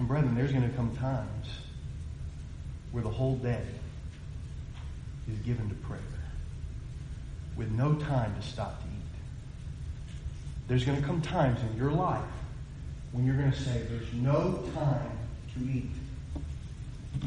And 0.00 0.08
brethren, 0.08 0.34
there's 0.34 0.50
going 0.50 0.66
to 0.66 0.74
come 0.76 0.96
times 0.96 1.46
where 2.90 3.02
the 3.02 3.10
whole 3.10 3.36
day 3.36 3.60
is 5.30 5.38
given 5.40 5.68
to 5.68 5.74
prayer 5.74 6.00
with 7.54 7.70
no 7.72 7.92
time 7.96 8.34
to 8.34 8.40
stop 8.40 8.80
to 8.80 8.86
eat. 8.86 10.14
There's 10.68 10.86
going 10.86 10.98
to 10.98 11.06
come 11.06 11.20
times 11.20 11.60
in 11.70 11.76
your 11.76 11.90
life 11.90 12.24
when 13.12 13.26
you're 13.26 13.36
going 13.36 13.52
to 13.52 13.60
say, 13.60 13.82
there's 13.90 14.10
no 14.14 14.64
time 14.74 15.18
to 15.54 15.70
eat. 15.70 15.90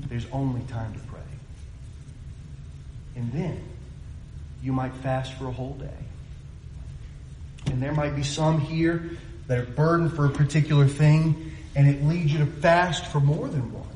There's 0.10 0.26
only 0.32 0.62
time 0.62 0.94
to 0.94 1.00
pray. 1.02 1.20
And 3.16 3.32
then 3.34 3.64
you 4.64 4.74
might 4.74 4.96
fast 4.96 5.34
for 5.34 5.46
a 5.46 5.52
whole 5.52 5.76
day. 5.76 7.68
And 7.68 7.80
there 7.84 7.94
might 7.94 8.16
be 8.16 8.24
some 8.24 8.60
here 8.60 9.12
that 9.46 9.60
are 9.60 9.66
burdened 9.66 10.14
for 10.14 10.26
a 10.26 10.32
particular 10.32 10.88
thing, 10.88 11.52
and 11.76 11.88
it 11.88 12.04
leads 12.04 12.32
you 12.32 12.40
to 12.40 12.46
fast 12.46 13.06
for 13.08 13.20
more 13.20 13.48
than 13.48 13.72
one. 13.74 13.88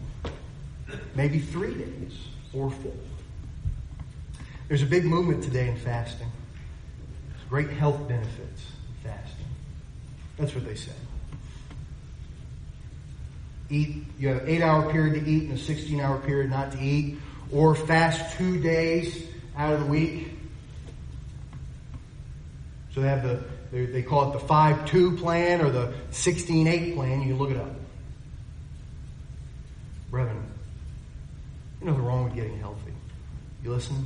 Maybe 1.15 1.39
three 1.39 1.73
days 1.73 2.17
or 2.53 2.71
four. 2.71 2.93
There's 4.67 4.81
a 4.81 4.87
big 4.87 5.05
movement 5.05 5.43
today 5.43 5.69
in 5.69 5.77
fasting. 5.77 6.27
There's 7.29 7.43
great 7.49 7.69
health 7.69 8.07
benefits 8.07 8.65
in 8.87 9.09
fasting. 9.09 9.45
That's 10.37 10.53
what 10.53 10.65
they 10.65 10.75
say. 10.75 10.91
Eat, 13.69 14.05
you 14.17 14.29
have 14.29 14.43
an 14.43 14.49
eight 14.49 14.61
hour 14.61 14.91
period 14.91 15.23
to 15.23 15.29
eat 15.29 15.43
and 15.43 15.53
a 15.53 15.61
16 15.61 15.99
hour 15.99 16.19
period 16.19 16.49
not 16.49 16.71
to 16.71 16.79
eat, 16.79 17.17
or 17.51 17.75
fast 17.75 18.37
two 18.37 18.59
days 18.61 19.25
out 19.57 19.73
of 19.73 19.81
the 19.81 19.85
week. 19.85 20.29
So 22.93 23.01
they 23.01 23.07
have 23.07 23.23
the, 23.23 23.43
they 23.71 24.01
call 24.01 24.31
it 24.31 24.39
the 24.39 24.45
5-2 24.45 25.19
plan 25.19 25.61
or 25.61 25.69
the 25.69 25.93
16-8 26.11 26.95
plan. 26.95 27.21
You 27.21 27.27
can 27.29 27.37
look 27.37 27.51
it 27.51 27.57
up. 27.57 27.71
Brethren, 30.09 30.43
there's 31.79 31.91
nothing 31.91 32.05
wrong 32.05 32.23
with 32.25 32.35
getting 32.35 32.57
healthy. 32.59 32.93
You 33.63 33.73
listen? 33.73 34.05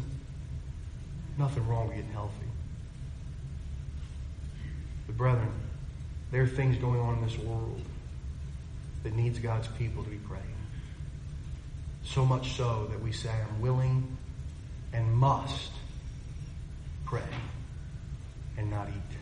Nothing 1.37 1.67
wrong 1.67 1.87
with 1.87 1.97
getting 1.97 2.11
healthy. 2.11 2.33
But 5.07 5.17
brethren, 5.17 5.51
there 6.31 6.41
are 6.41 6.47
things 6.47 6.77
going 6.77 6.99
on 6.99 7.17
in 7.17 7.23
this 7.23 7.37
world 7.37 7.81
that 9.03 9.13
needs 9.13 9.39
God's 9.39 9.67
people 9.67 10.03
to 10.03 10.09
be 10.09 10.17
praying. 10.17 10.43
So 12.03 12.25
much 12.25 12.53
so 12.53 12.87
that 12.89 13.01
we 13.01 13.11
say, 13.11 13.29
I'm 13.29 13.61
willing 13.61 14.17
and 14.93 15.13
must 15.13 15.71
pray 17.05 17.21
and 18.57 18.71
not 18.71 18.87
eat. 18.89 19.17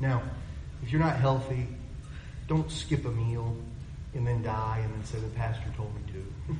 Now, 0.00 0.22
if 0.82 0.92
you're 0.92 1.00
not 1.00 1.16
healthy, 1.16 1.66
don't 2.46 2.70
skip 2.70 3.04
a 3.04 3.10
meal 3.10 3.56
and 4.14 4.26
then 4.26 4.42
die 4.42 4.80
and 4.82 4.94
then 4.94 5.04
say 5.04 5.18
the 5.18 5.28
pastor 5.28 5.70
told 5.76 5.92
me 5.94 6.02
to. 6.12 6.56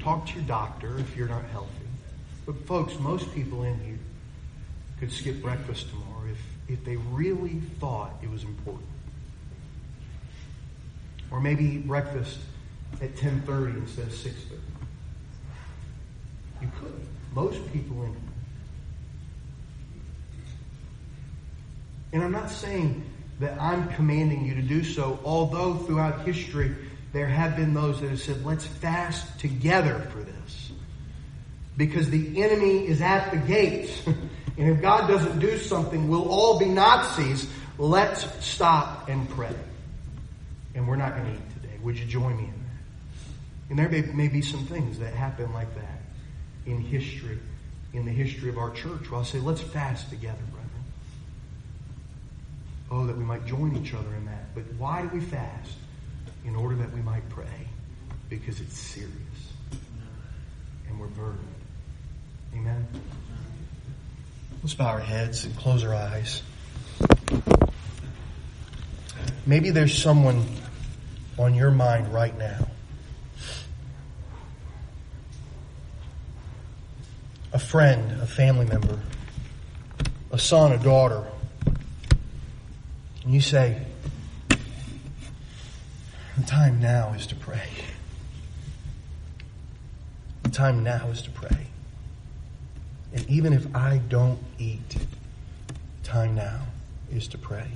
Talk 0.04 0.26
to 0.26 0.34
your 0.34 0.44
doctor 0.44 0.98
if 0.98 1.16
you're 1.16 1.28
not 1.28 1.44
healthy. 1.46 1.70
But 2.46 2.66
folks, 2.66 2.98
most 2.98 3.32
people 3.34 3.64
in 3.64 3.78
here 3.80 3.98
could 4.98 5.12
skip 5.12 5.42
breakfast 5.42 5.88
tomorrow 5.90 6.28
if, 6.30 6.78
if 6.78 6.84
they 6.84 6.96
really 6.96 7.60
thought 7.78 8.12
it 8.22 8.30
was 8.30 8.44
important. 8.44 8.86
Or 11.30 11.40
maybe 11.40 11.64
eat 11.64 11.86
breakfast 11.86 12.38
at 13.00 13.14
10.30 13.16 13.76
instead 13.76 14.06
of 14.06 14.12
6.30. 14.12 14.34
You 16.60 16.70
could. 16.80 17.06
Most 17.34 17.72
people 17.72 18.02
in 18.02 18.10
here. 18.10 18.29
And 22.12 22.22
I'm 22.22 22.32
not 22.32 22.50
saying 22.50 23.04
that 23.40 23.60
I'm 23.60 23.88
commanding 23.94 24.44
you 24.44 24.54
to 24.54 24.62
do 24.62 24.84
so, 24.84 25.18
although 25.24 25.74
throughout 25.74 26.26
history 26.26 26.74
there 27.12 27.26
have 27.26 27.56
been 27.56 27.74
those 27.74 28.00
that 28.00 28.10
have 28.10 28.20
said, 28.20 28.44
let's 28.44 28.66
fast 28.66 29.38
together 29.40 29.98
for 30.12 30.18
this. 30.18 30.72
Because 31.76 32.10
the 32.10 32.42
enemy 32.42 32.86
is 32.86 33.00
at 33.00 33.30
the 33.30 33.38
gates. 33.38 34.06
and 34.06 34.18
if 34.56 34.82
God 34.82 35.08
doesn't 35.08 35.38
do 35.38 35.58
something, 35.58 36.08
we'll 36.08 36.28
all 36.28 36.58
be 36.58 36.66
Nazis. 36.66 37.48
Let's 37.78 38.26
stop 38.44 39.08
and 39.08 39.28
pray. 39.30 39.54
And 40.74 40.86
we're 40.86 40.96
not 40.96 41.16
going 41.16 41.26
to 41.26 41.32
eat 41.32 41.62
today. 41.62 41.78
Would 41.82 41.98
you 41.98 42.04
join 42.06 42.36
me 42.36 42.44
in 42.44 42.50
that? 42.50 43.70
And 43.70 43.78
there 43.78 43.88
may, 43.88 44.02
may 44.12 44.28
be 44.28 44.42
some 44.42 44.66
things 44.66 44.98
that 44.98 45.14
happen 45.14 45.52
like 45.52 45.74
that 45.76 46.00
in 46.66 46.80
history, 46.80 47.38
in 47.92 48.04
the 48.04 48.12
history 48.12 48.50
of 48.50 48.58
our 48.58 48.70
church, 48.70 49.10
where 49.10 49.18
I'll 49.18 49.24
say, 49.24 49.38
let's 49.38 49.62
fast 49.62 50.10
together, 50.10 50.38
brethren. 50.52 50.59
Oh, 52.90 53.06
that 53.06 53.16
we 53.16 53.24
might 53.24 53.46
join 53.46 53.76
each 53.76 53.94
other 53.94 54.14
in 54.16 54.26
that. 54.26 54.54
But 54.54 54.64
why 54.76 55.02
do 55.02 55.08
we 55.08 55.20
fast? 55.20 55.72
In 56.44 56.56
order 56.56 56.74
that 56.76 56.92
we 56.92 57.00
might 57.02 57.28
pray. 57.28 57.68
Because 58.28 58.60
it's 58.60 58.76
serious. 58.76 59.12
And 60.88 60.98
we're 60.98 61.06
burdened. 61.06 61.46
Amen. 62.54 62.86
Let's 64.62 64.74
bow 64.74 64.88
our 64.88 65.00
heads 65.00 65.44
and 65.44 65.56
close 65.56 65.84
our 65.84 65.94
eyes. 65.94 66.42
Maybe 69.46 69.70
there's 69.70 69.96
someone 69.96 70.44
on 71.38 71.54
your 71.54 71.70
mind 71.70 72.12
right 72.12 72.36
now. 72.36 72.66
A 77.52 77.58
friend, 77.58 78.20
a 78.20 78.26
family 78.26 78.66
member, 78.66 78.98
a 80.30 80.38
son, 80.38 80.72
a 80.72 80.78
daughter. 80.78 81.24
And 83.30 83.34
you 83.36 83.40
say, 83.40 83.80
the 86.36 86.42
time 86.48 86.80
now 86.80 87.12
is 87.12 87.28
to 87.28 87.36
pray. 87.36 87.68
The 90.42 90.48
time 90.48 90.82
now 90.82 91.06
is 91.10 91.22
to 91.22 91.30
pray. 91.30 91.68
And 93.14 93.24
even 93.30 93.52
if 93.52 93.72
I 93.72 93.98
don't 93.98 94.40
eat, 94.58 94.96
time 96.02 96.34
now 96.34 96.62
is 97.12 97.28
to 97.28 97.38
pray. 97.38 97.68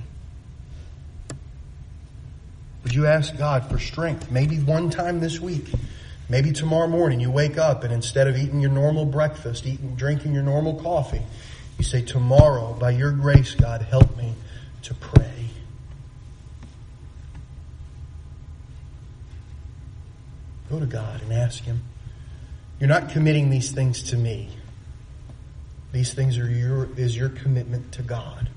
Would 2.83 2.93
you 2.93 3.05
ask 3.05 3.37
God 3.37 3.69
for 3.69 3.79
strength? 3.79 4.29
Maybe 4.29 4.59
one 4.59 4.89
time 4.89 5.21
this 5.21 5.39
week. 5.39 5.69
Maybe 6.27 6.51
tomorrow 6.51 6.89
morning 6.89 7.21
you 7.21 7.31
wake 7.31 7.57
up 7.57 7.85
and 7.85 7.93
instead 7.93 8.27
of 8.27 8.35
eating 8.35 8.59
your 8.59 8.71
normal 8.71 9.05
breakfast, 9.05 9.65
eating, 9.65 9.95
drinking 9.95 10.33
your 10.33 10.43
normal 10.43 10.73
coffee, 10.81 11.21
you 11.77 11.85
say, 11.85 12.01
tomorrow, 12.01 12.73
by 12.73 12.89
your 12.89 13.13
grace, 13.13 13.55
God, 13.55 13.83
help 13.83 14.17
me 14.17 14.33
to 14.81 14.93
pray. 14.95 15.44
Go 20.69 20.79
to 20.79 20.85
God 20.85 21.21
and 21.21 21.31
ask 21.31 21.63
Him. 21.63 21.83
You're 22.79 22.89
not 22.89 23.09
committing 23.09 23.49
these 23.49 23.71
things 23.71 24.03
to 24.03 24.17
me. 24.17 24.49
These 25.91 26.13
things 26.13 26.37
are 26.37 26.49
your, 26.49 26.89
is 26.97 27.15
your 27.15 27.29
commitment 27.29 27.93
to 27.93 28.01
God. 28.01 28.49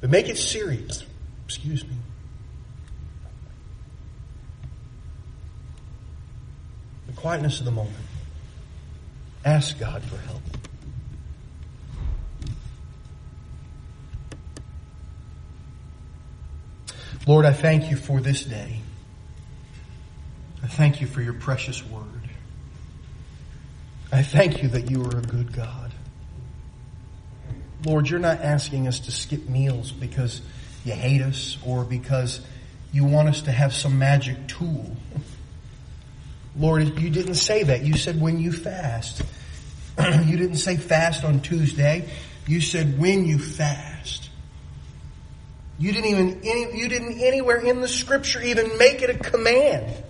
But 0.00 0.10
make 0.10 0.28
it 0.28 0.36
serious. 0.36 1.04
Excuse 1.44 1.84
me. 1.84 1.94
The 7.06 7.12
quietness 7.12 7.60
of 7.60 7.64
the 7.64 7.70
moment, 7.70 7.96
ask 9.44 9.78
God 9.78 10.02
for 10.02 10.16
help. 10.16 10.42
Lord, 17.26 17.44
I 17.44 17.52
thank 17.52 17.90
you 17.90 17.96
for 17.96 18.20
this 18.20 18.44
day. 18.44 18.80
I 20.68 20.70
thank 20.70 21.00
you 21.00 21.06
for 21.06 21.22
your 21.22 21.32
precious 21.32 21.82
word. 21.82 22.04
I 24.12 24.22
thank 24.22 24.62
you 24.62 24.68
that 24.68 24.90
you 24.90 25.02
are 25.02 25.16
a 25.16 25.22
good 25.22 25.50
God. 25.50 25.92
Lord, 27.86 28.10
you're 28.10 28.20
not 28.20 28.42
asking 28.42 28.86
us 28.86 29.00
to 29.00 29.10
skip 29.10 29.48
meals 29.48 29.90
because 29.92 30.42
you 30.84 30.92
hate 30.92 31.22
us 31.22 31.56
or 31.64 31.84
because 31.84 32.42
you 32.92 33.06
want 33.06 33.30
us 33.30 33.42
to 33.42 33.50
have 33.50 33.72
some 33.72 33.98
magic 33.98 34.46
tool. 34.46 34.94
Lord, 36.54 36.98
you 36.98 37.08
didn't 37.08 37.36
say 37.36 37.62
that. 37.62 37.82
You 37.82 37.96
said 37.96 38.20
when 38.20 38.38
you 38.38 38.52
fast. 38.52 39.22
you 39.98 40.36
didn't 40.36 40.56
say 40.56 40.76
fast 40.76 41.24
on 41.24 41.40
Tuesday. 41.40 42.10
You 42.46 42.60
said 42.60 42.98
when 42.98 43.24
you 43.24 43.38
fast. 43.38 44.28
You 45.78 45.92
didn't 45.92 46.10
even, 46.10 46.40
any, 46.44 46.78
you 46.78 46.88
didn't 46.90 47.20
anywhere 47.20 47.56
in 47.56 47.80
the 47.80 47.88
scripture 47.88 48.42
even 48.42 48.76
make 48.76 49.00
it 49.00 49.08
a 49.08 49.18
command. 49.18 50.04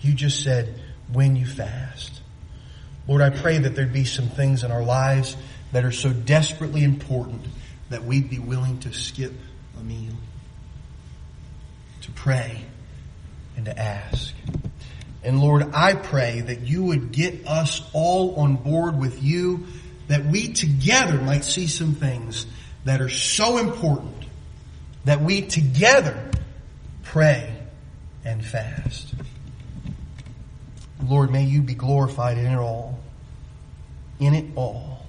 You 0.00 0.14
just 0.14 0.42
said 0.42 0.80
when 1.12 1.36
you 1.36 1.46
fast. 1.46 2.20
Lord, 3.06 3.22
I 3.22 3.30
pray 3.30 3.58
that 3.58 3.74
there'd 3.74 3.92
be 3.92 4.04
some 4.04 4.28
things 4.28 4.62
in 4.64 4.70
our 4.70 4.82
lives 4.82 5.36
that 5.72 5.84
are 5.84 5.92
so 5.92 6.12
desperately 6.12 6.84
important 6.84 7.44
that 7.88 8.04
we'd 8.04 8.30
be 8.30 8.38
willing 8.38 8.78
to 8.80 8.92
skip 8.92 9.32
a 9.78 9.82
meal, 9.82 10.14
to 12.02 12.10
pray, 12.12 12.62
and 13.56 13.64
to 13.66 13.78
ask. 13.78 14.34
And 15.22 15.40
Lord, 15.40 15.70
I 15.74 15.94
pray 15.94 16.40
that 16.40 16.60
you 16.60 16.84
would 16.84 17.12
get 17.12 17.46
us 17.46 17.82
all 17.92 18.36
on 18.36 18.56
board 18.56 18.98
with 18.98 19.22
you, 19.22 19.66
that 20.08 20.24
we 20.24 20.52
together 20.52 21.20
might 21.20 21.44
see 21.44 21.66
some 21.66 21.94
things 21.94 22.46
that 22.84 23.00
are 23.00 23.08
so 23.08 23.58
important 23.58 24.14
that 25.04 25.20
we 25.20 25.42
together 25.42 26.30
pray 27.02 27.56
and 28.24 28.44
fast. 28.44 29.14
Lord, 31.06 31.30
may 31.30 31.44
you 31.44 31.62
be 31.62 31.74
glorified 31.74 32.38
in 32.38 32.46
it 32.46 32.58
all. 32.58 32.98
In 34.18 34.34
it 34.34 34.46
all. 34.54 35.06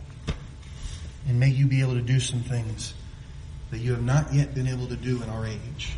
And 1.28 1.40
may 1.40 1.50
you 1.50 1.68
be 1.68 1.82
able 1.82 1.94
to 1.94 2.02
do 2.02 2.20
some 2.20 2.42
things 2.42 2.94
that 3.72 3.80
you 3.80 3.92
have 3.92 4.04
not 4.04 4.34
yet 4.34 4.54
been 4.54 4.68
able 4.68 4.88
to 4.88 4.96
do 4.96 5.22
in 5.22 5.30
our 5.30 5.46
age. 5.46 5.94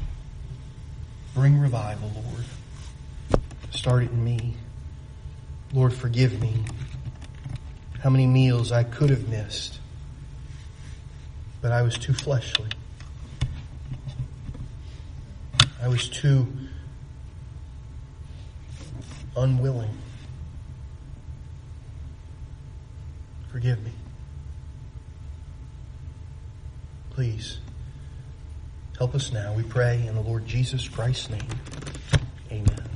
Bring 1.34 1.58
revival, 1.58 2.12
Lord. 2.14 3.42
Start 3.72 4.04
it 4.04 4.12
in 4.12 4.24
me. 4.24 4.56
Lord, 5.74 5.94
forgive 5.94 6.40
me. 6.40 6.54
How 8.02 8.10
many 8.10 8.28
meals 8.28 8.72
I 8.72 8.84
could 8.84 9.10
have 9.10 9.28
missed, 9.30 9.80
but 11.62 11.72
I 11.72 11.82
was 11.82 11.98
too 11.98 12.14
fleshly. 12.14 12.70
I 15.82 15.88
was 15.88 16.08
too 16.08 16.48
unwilling. 19.36 19.98
Forgive 23.52 23.84
me. 23.84 23.92
Please 27.12 27.60
help 28.98 29.14
us 29.14 29.32
now. 29.32 29.54
We 29.54 29.64
pray 29.64 30.06
in 30.08 30.16
the 30.16 30.22
Lord 30.22 30.48
Jesus 30.48 30.88
Christ's 30.88 31.30
name. 31.30 32.93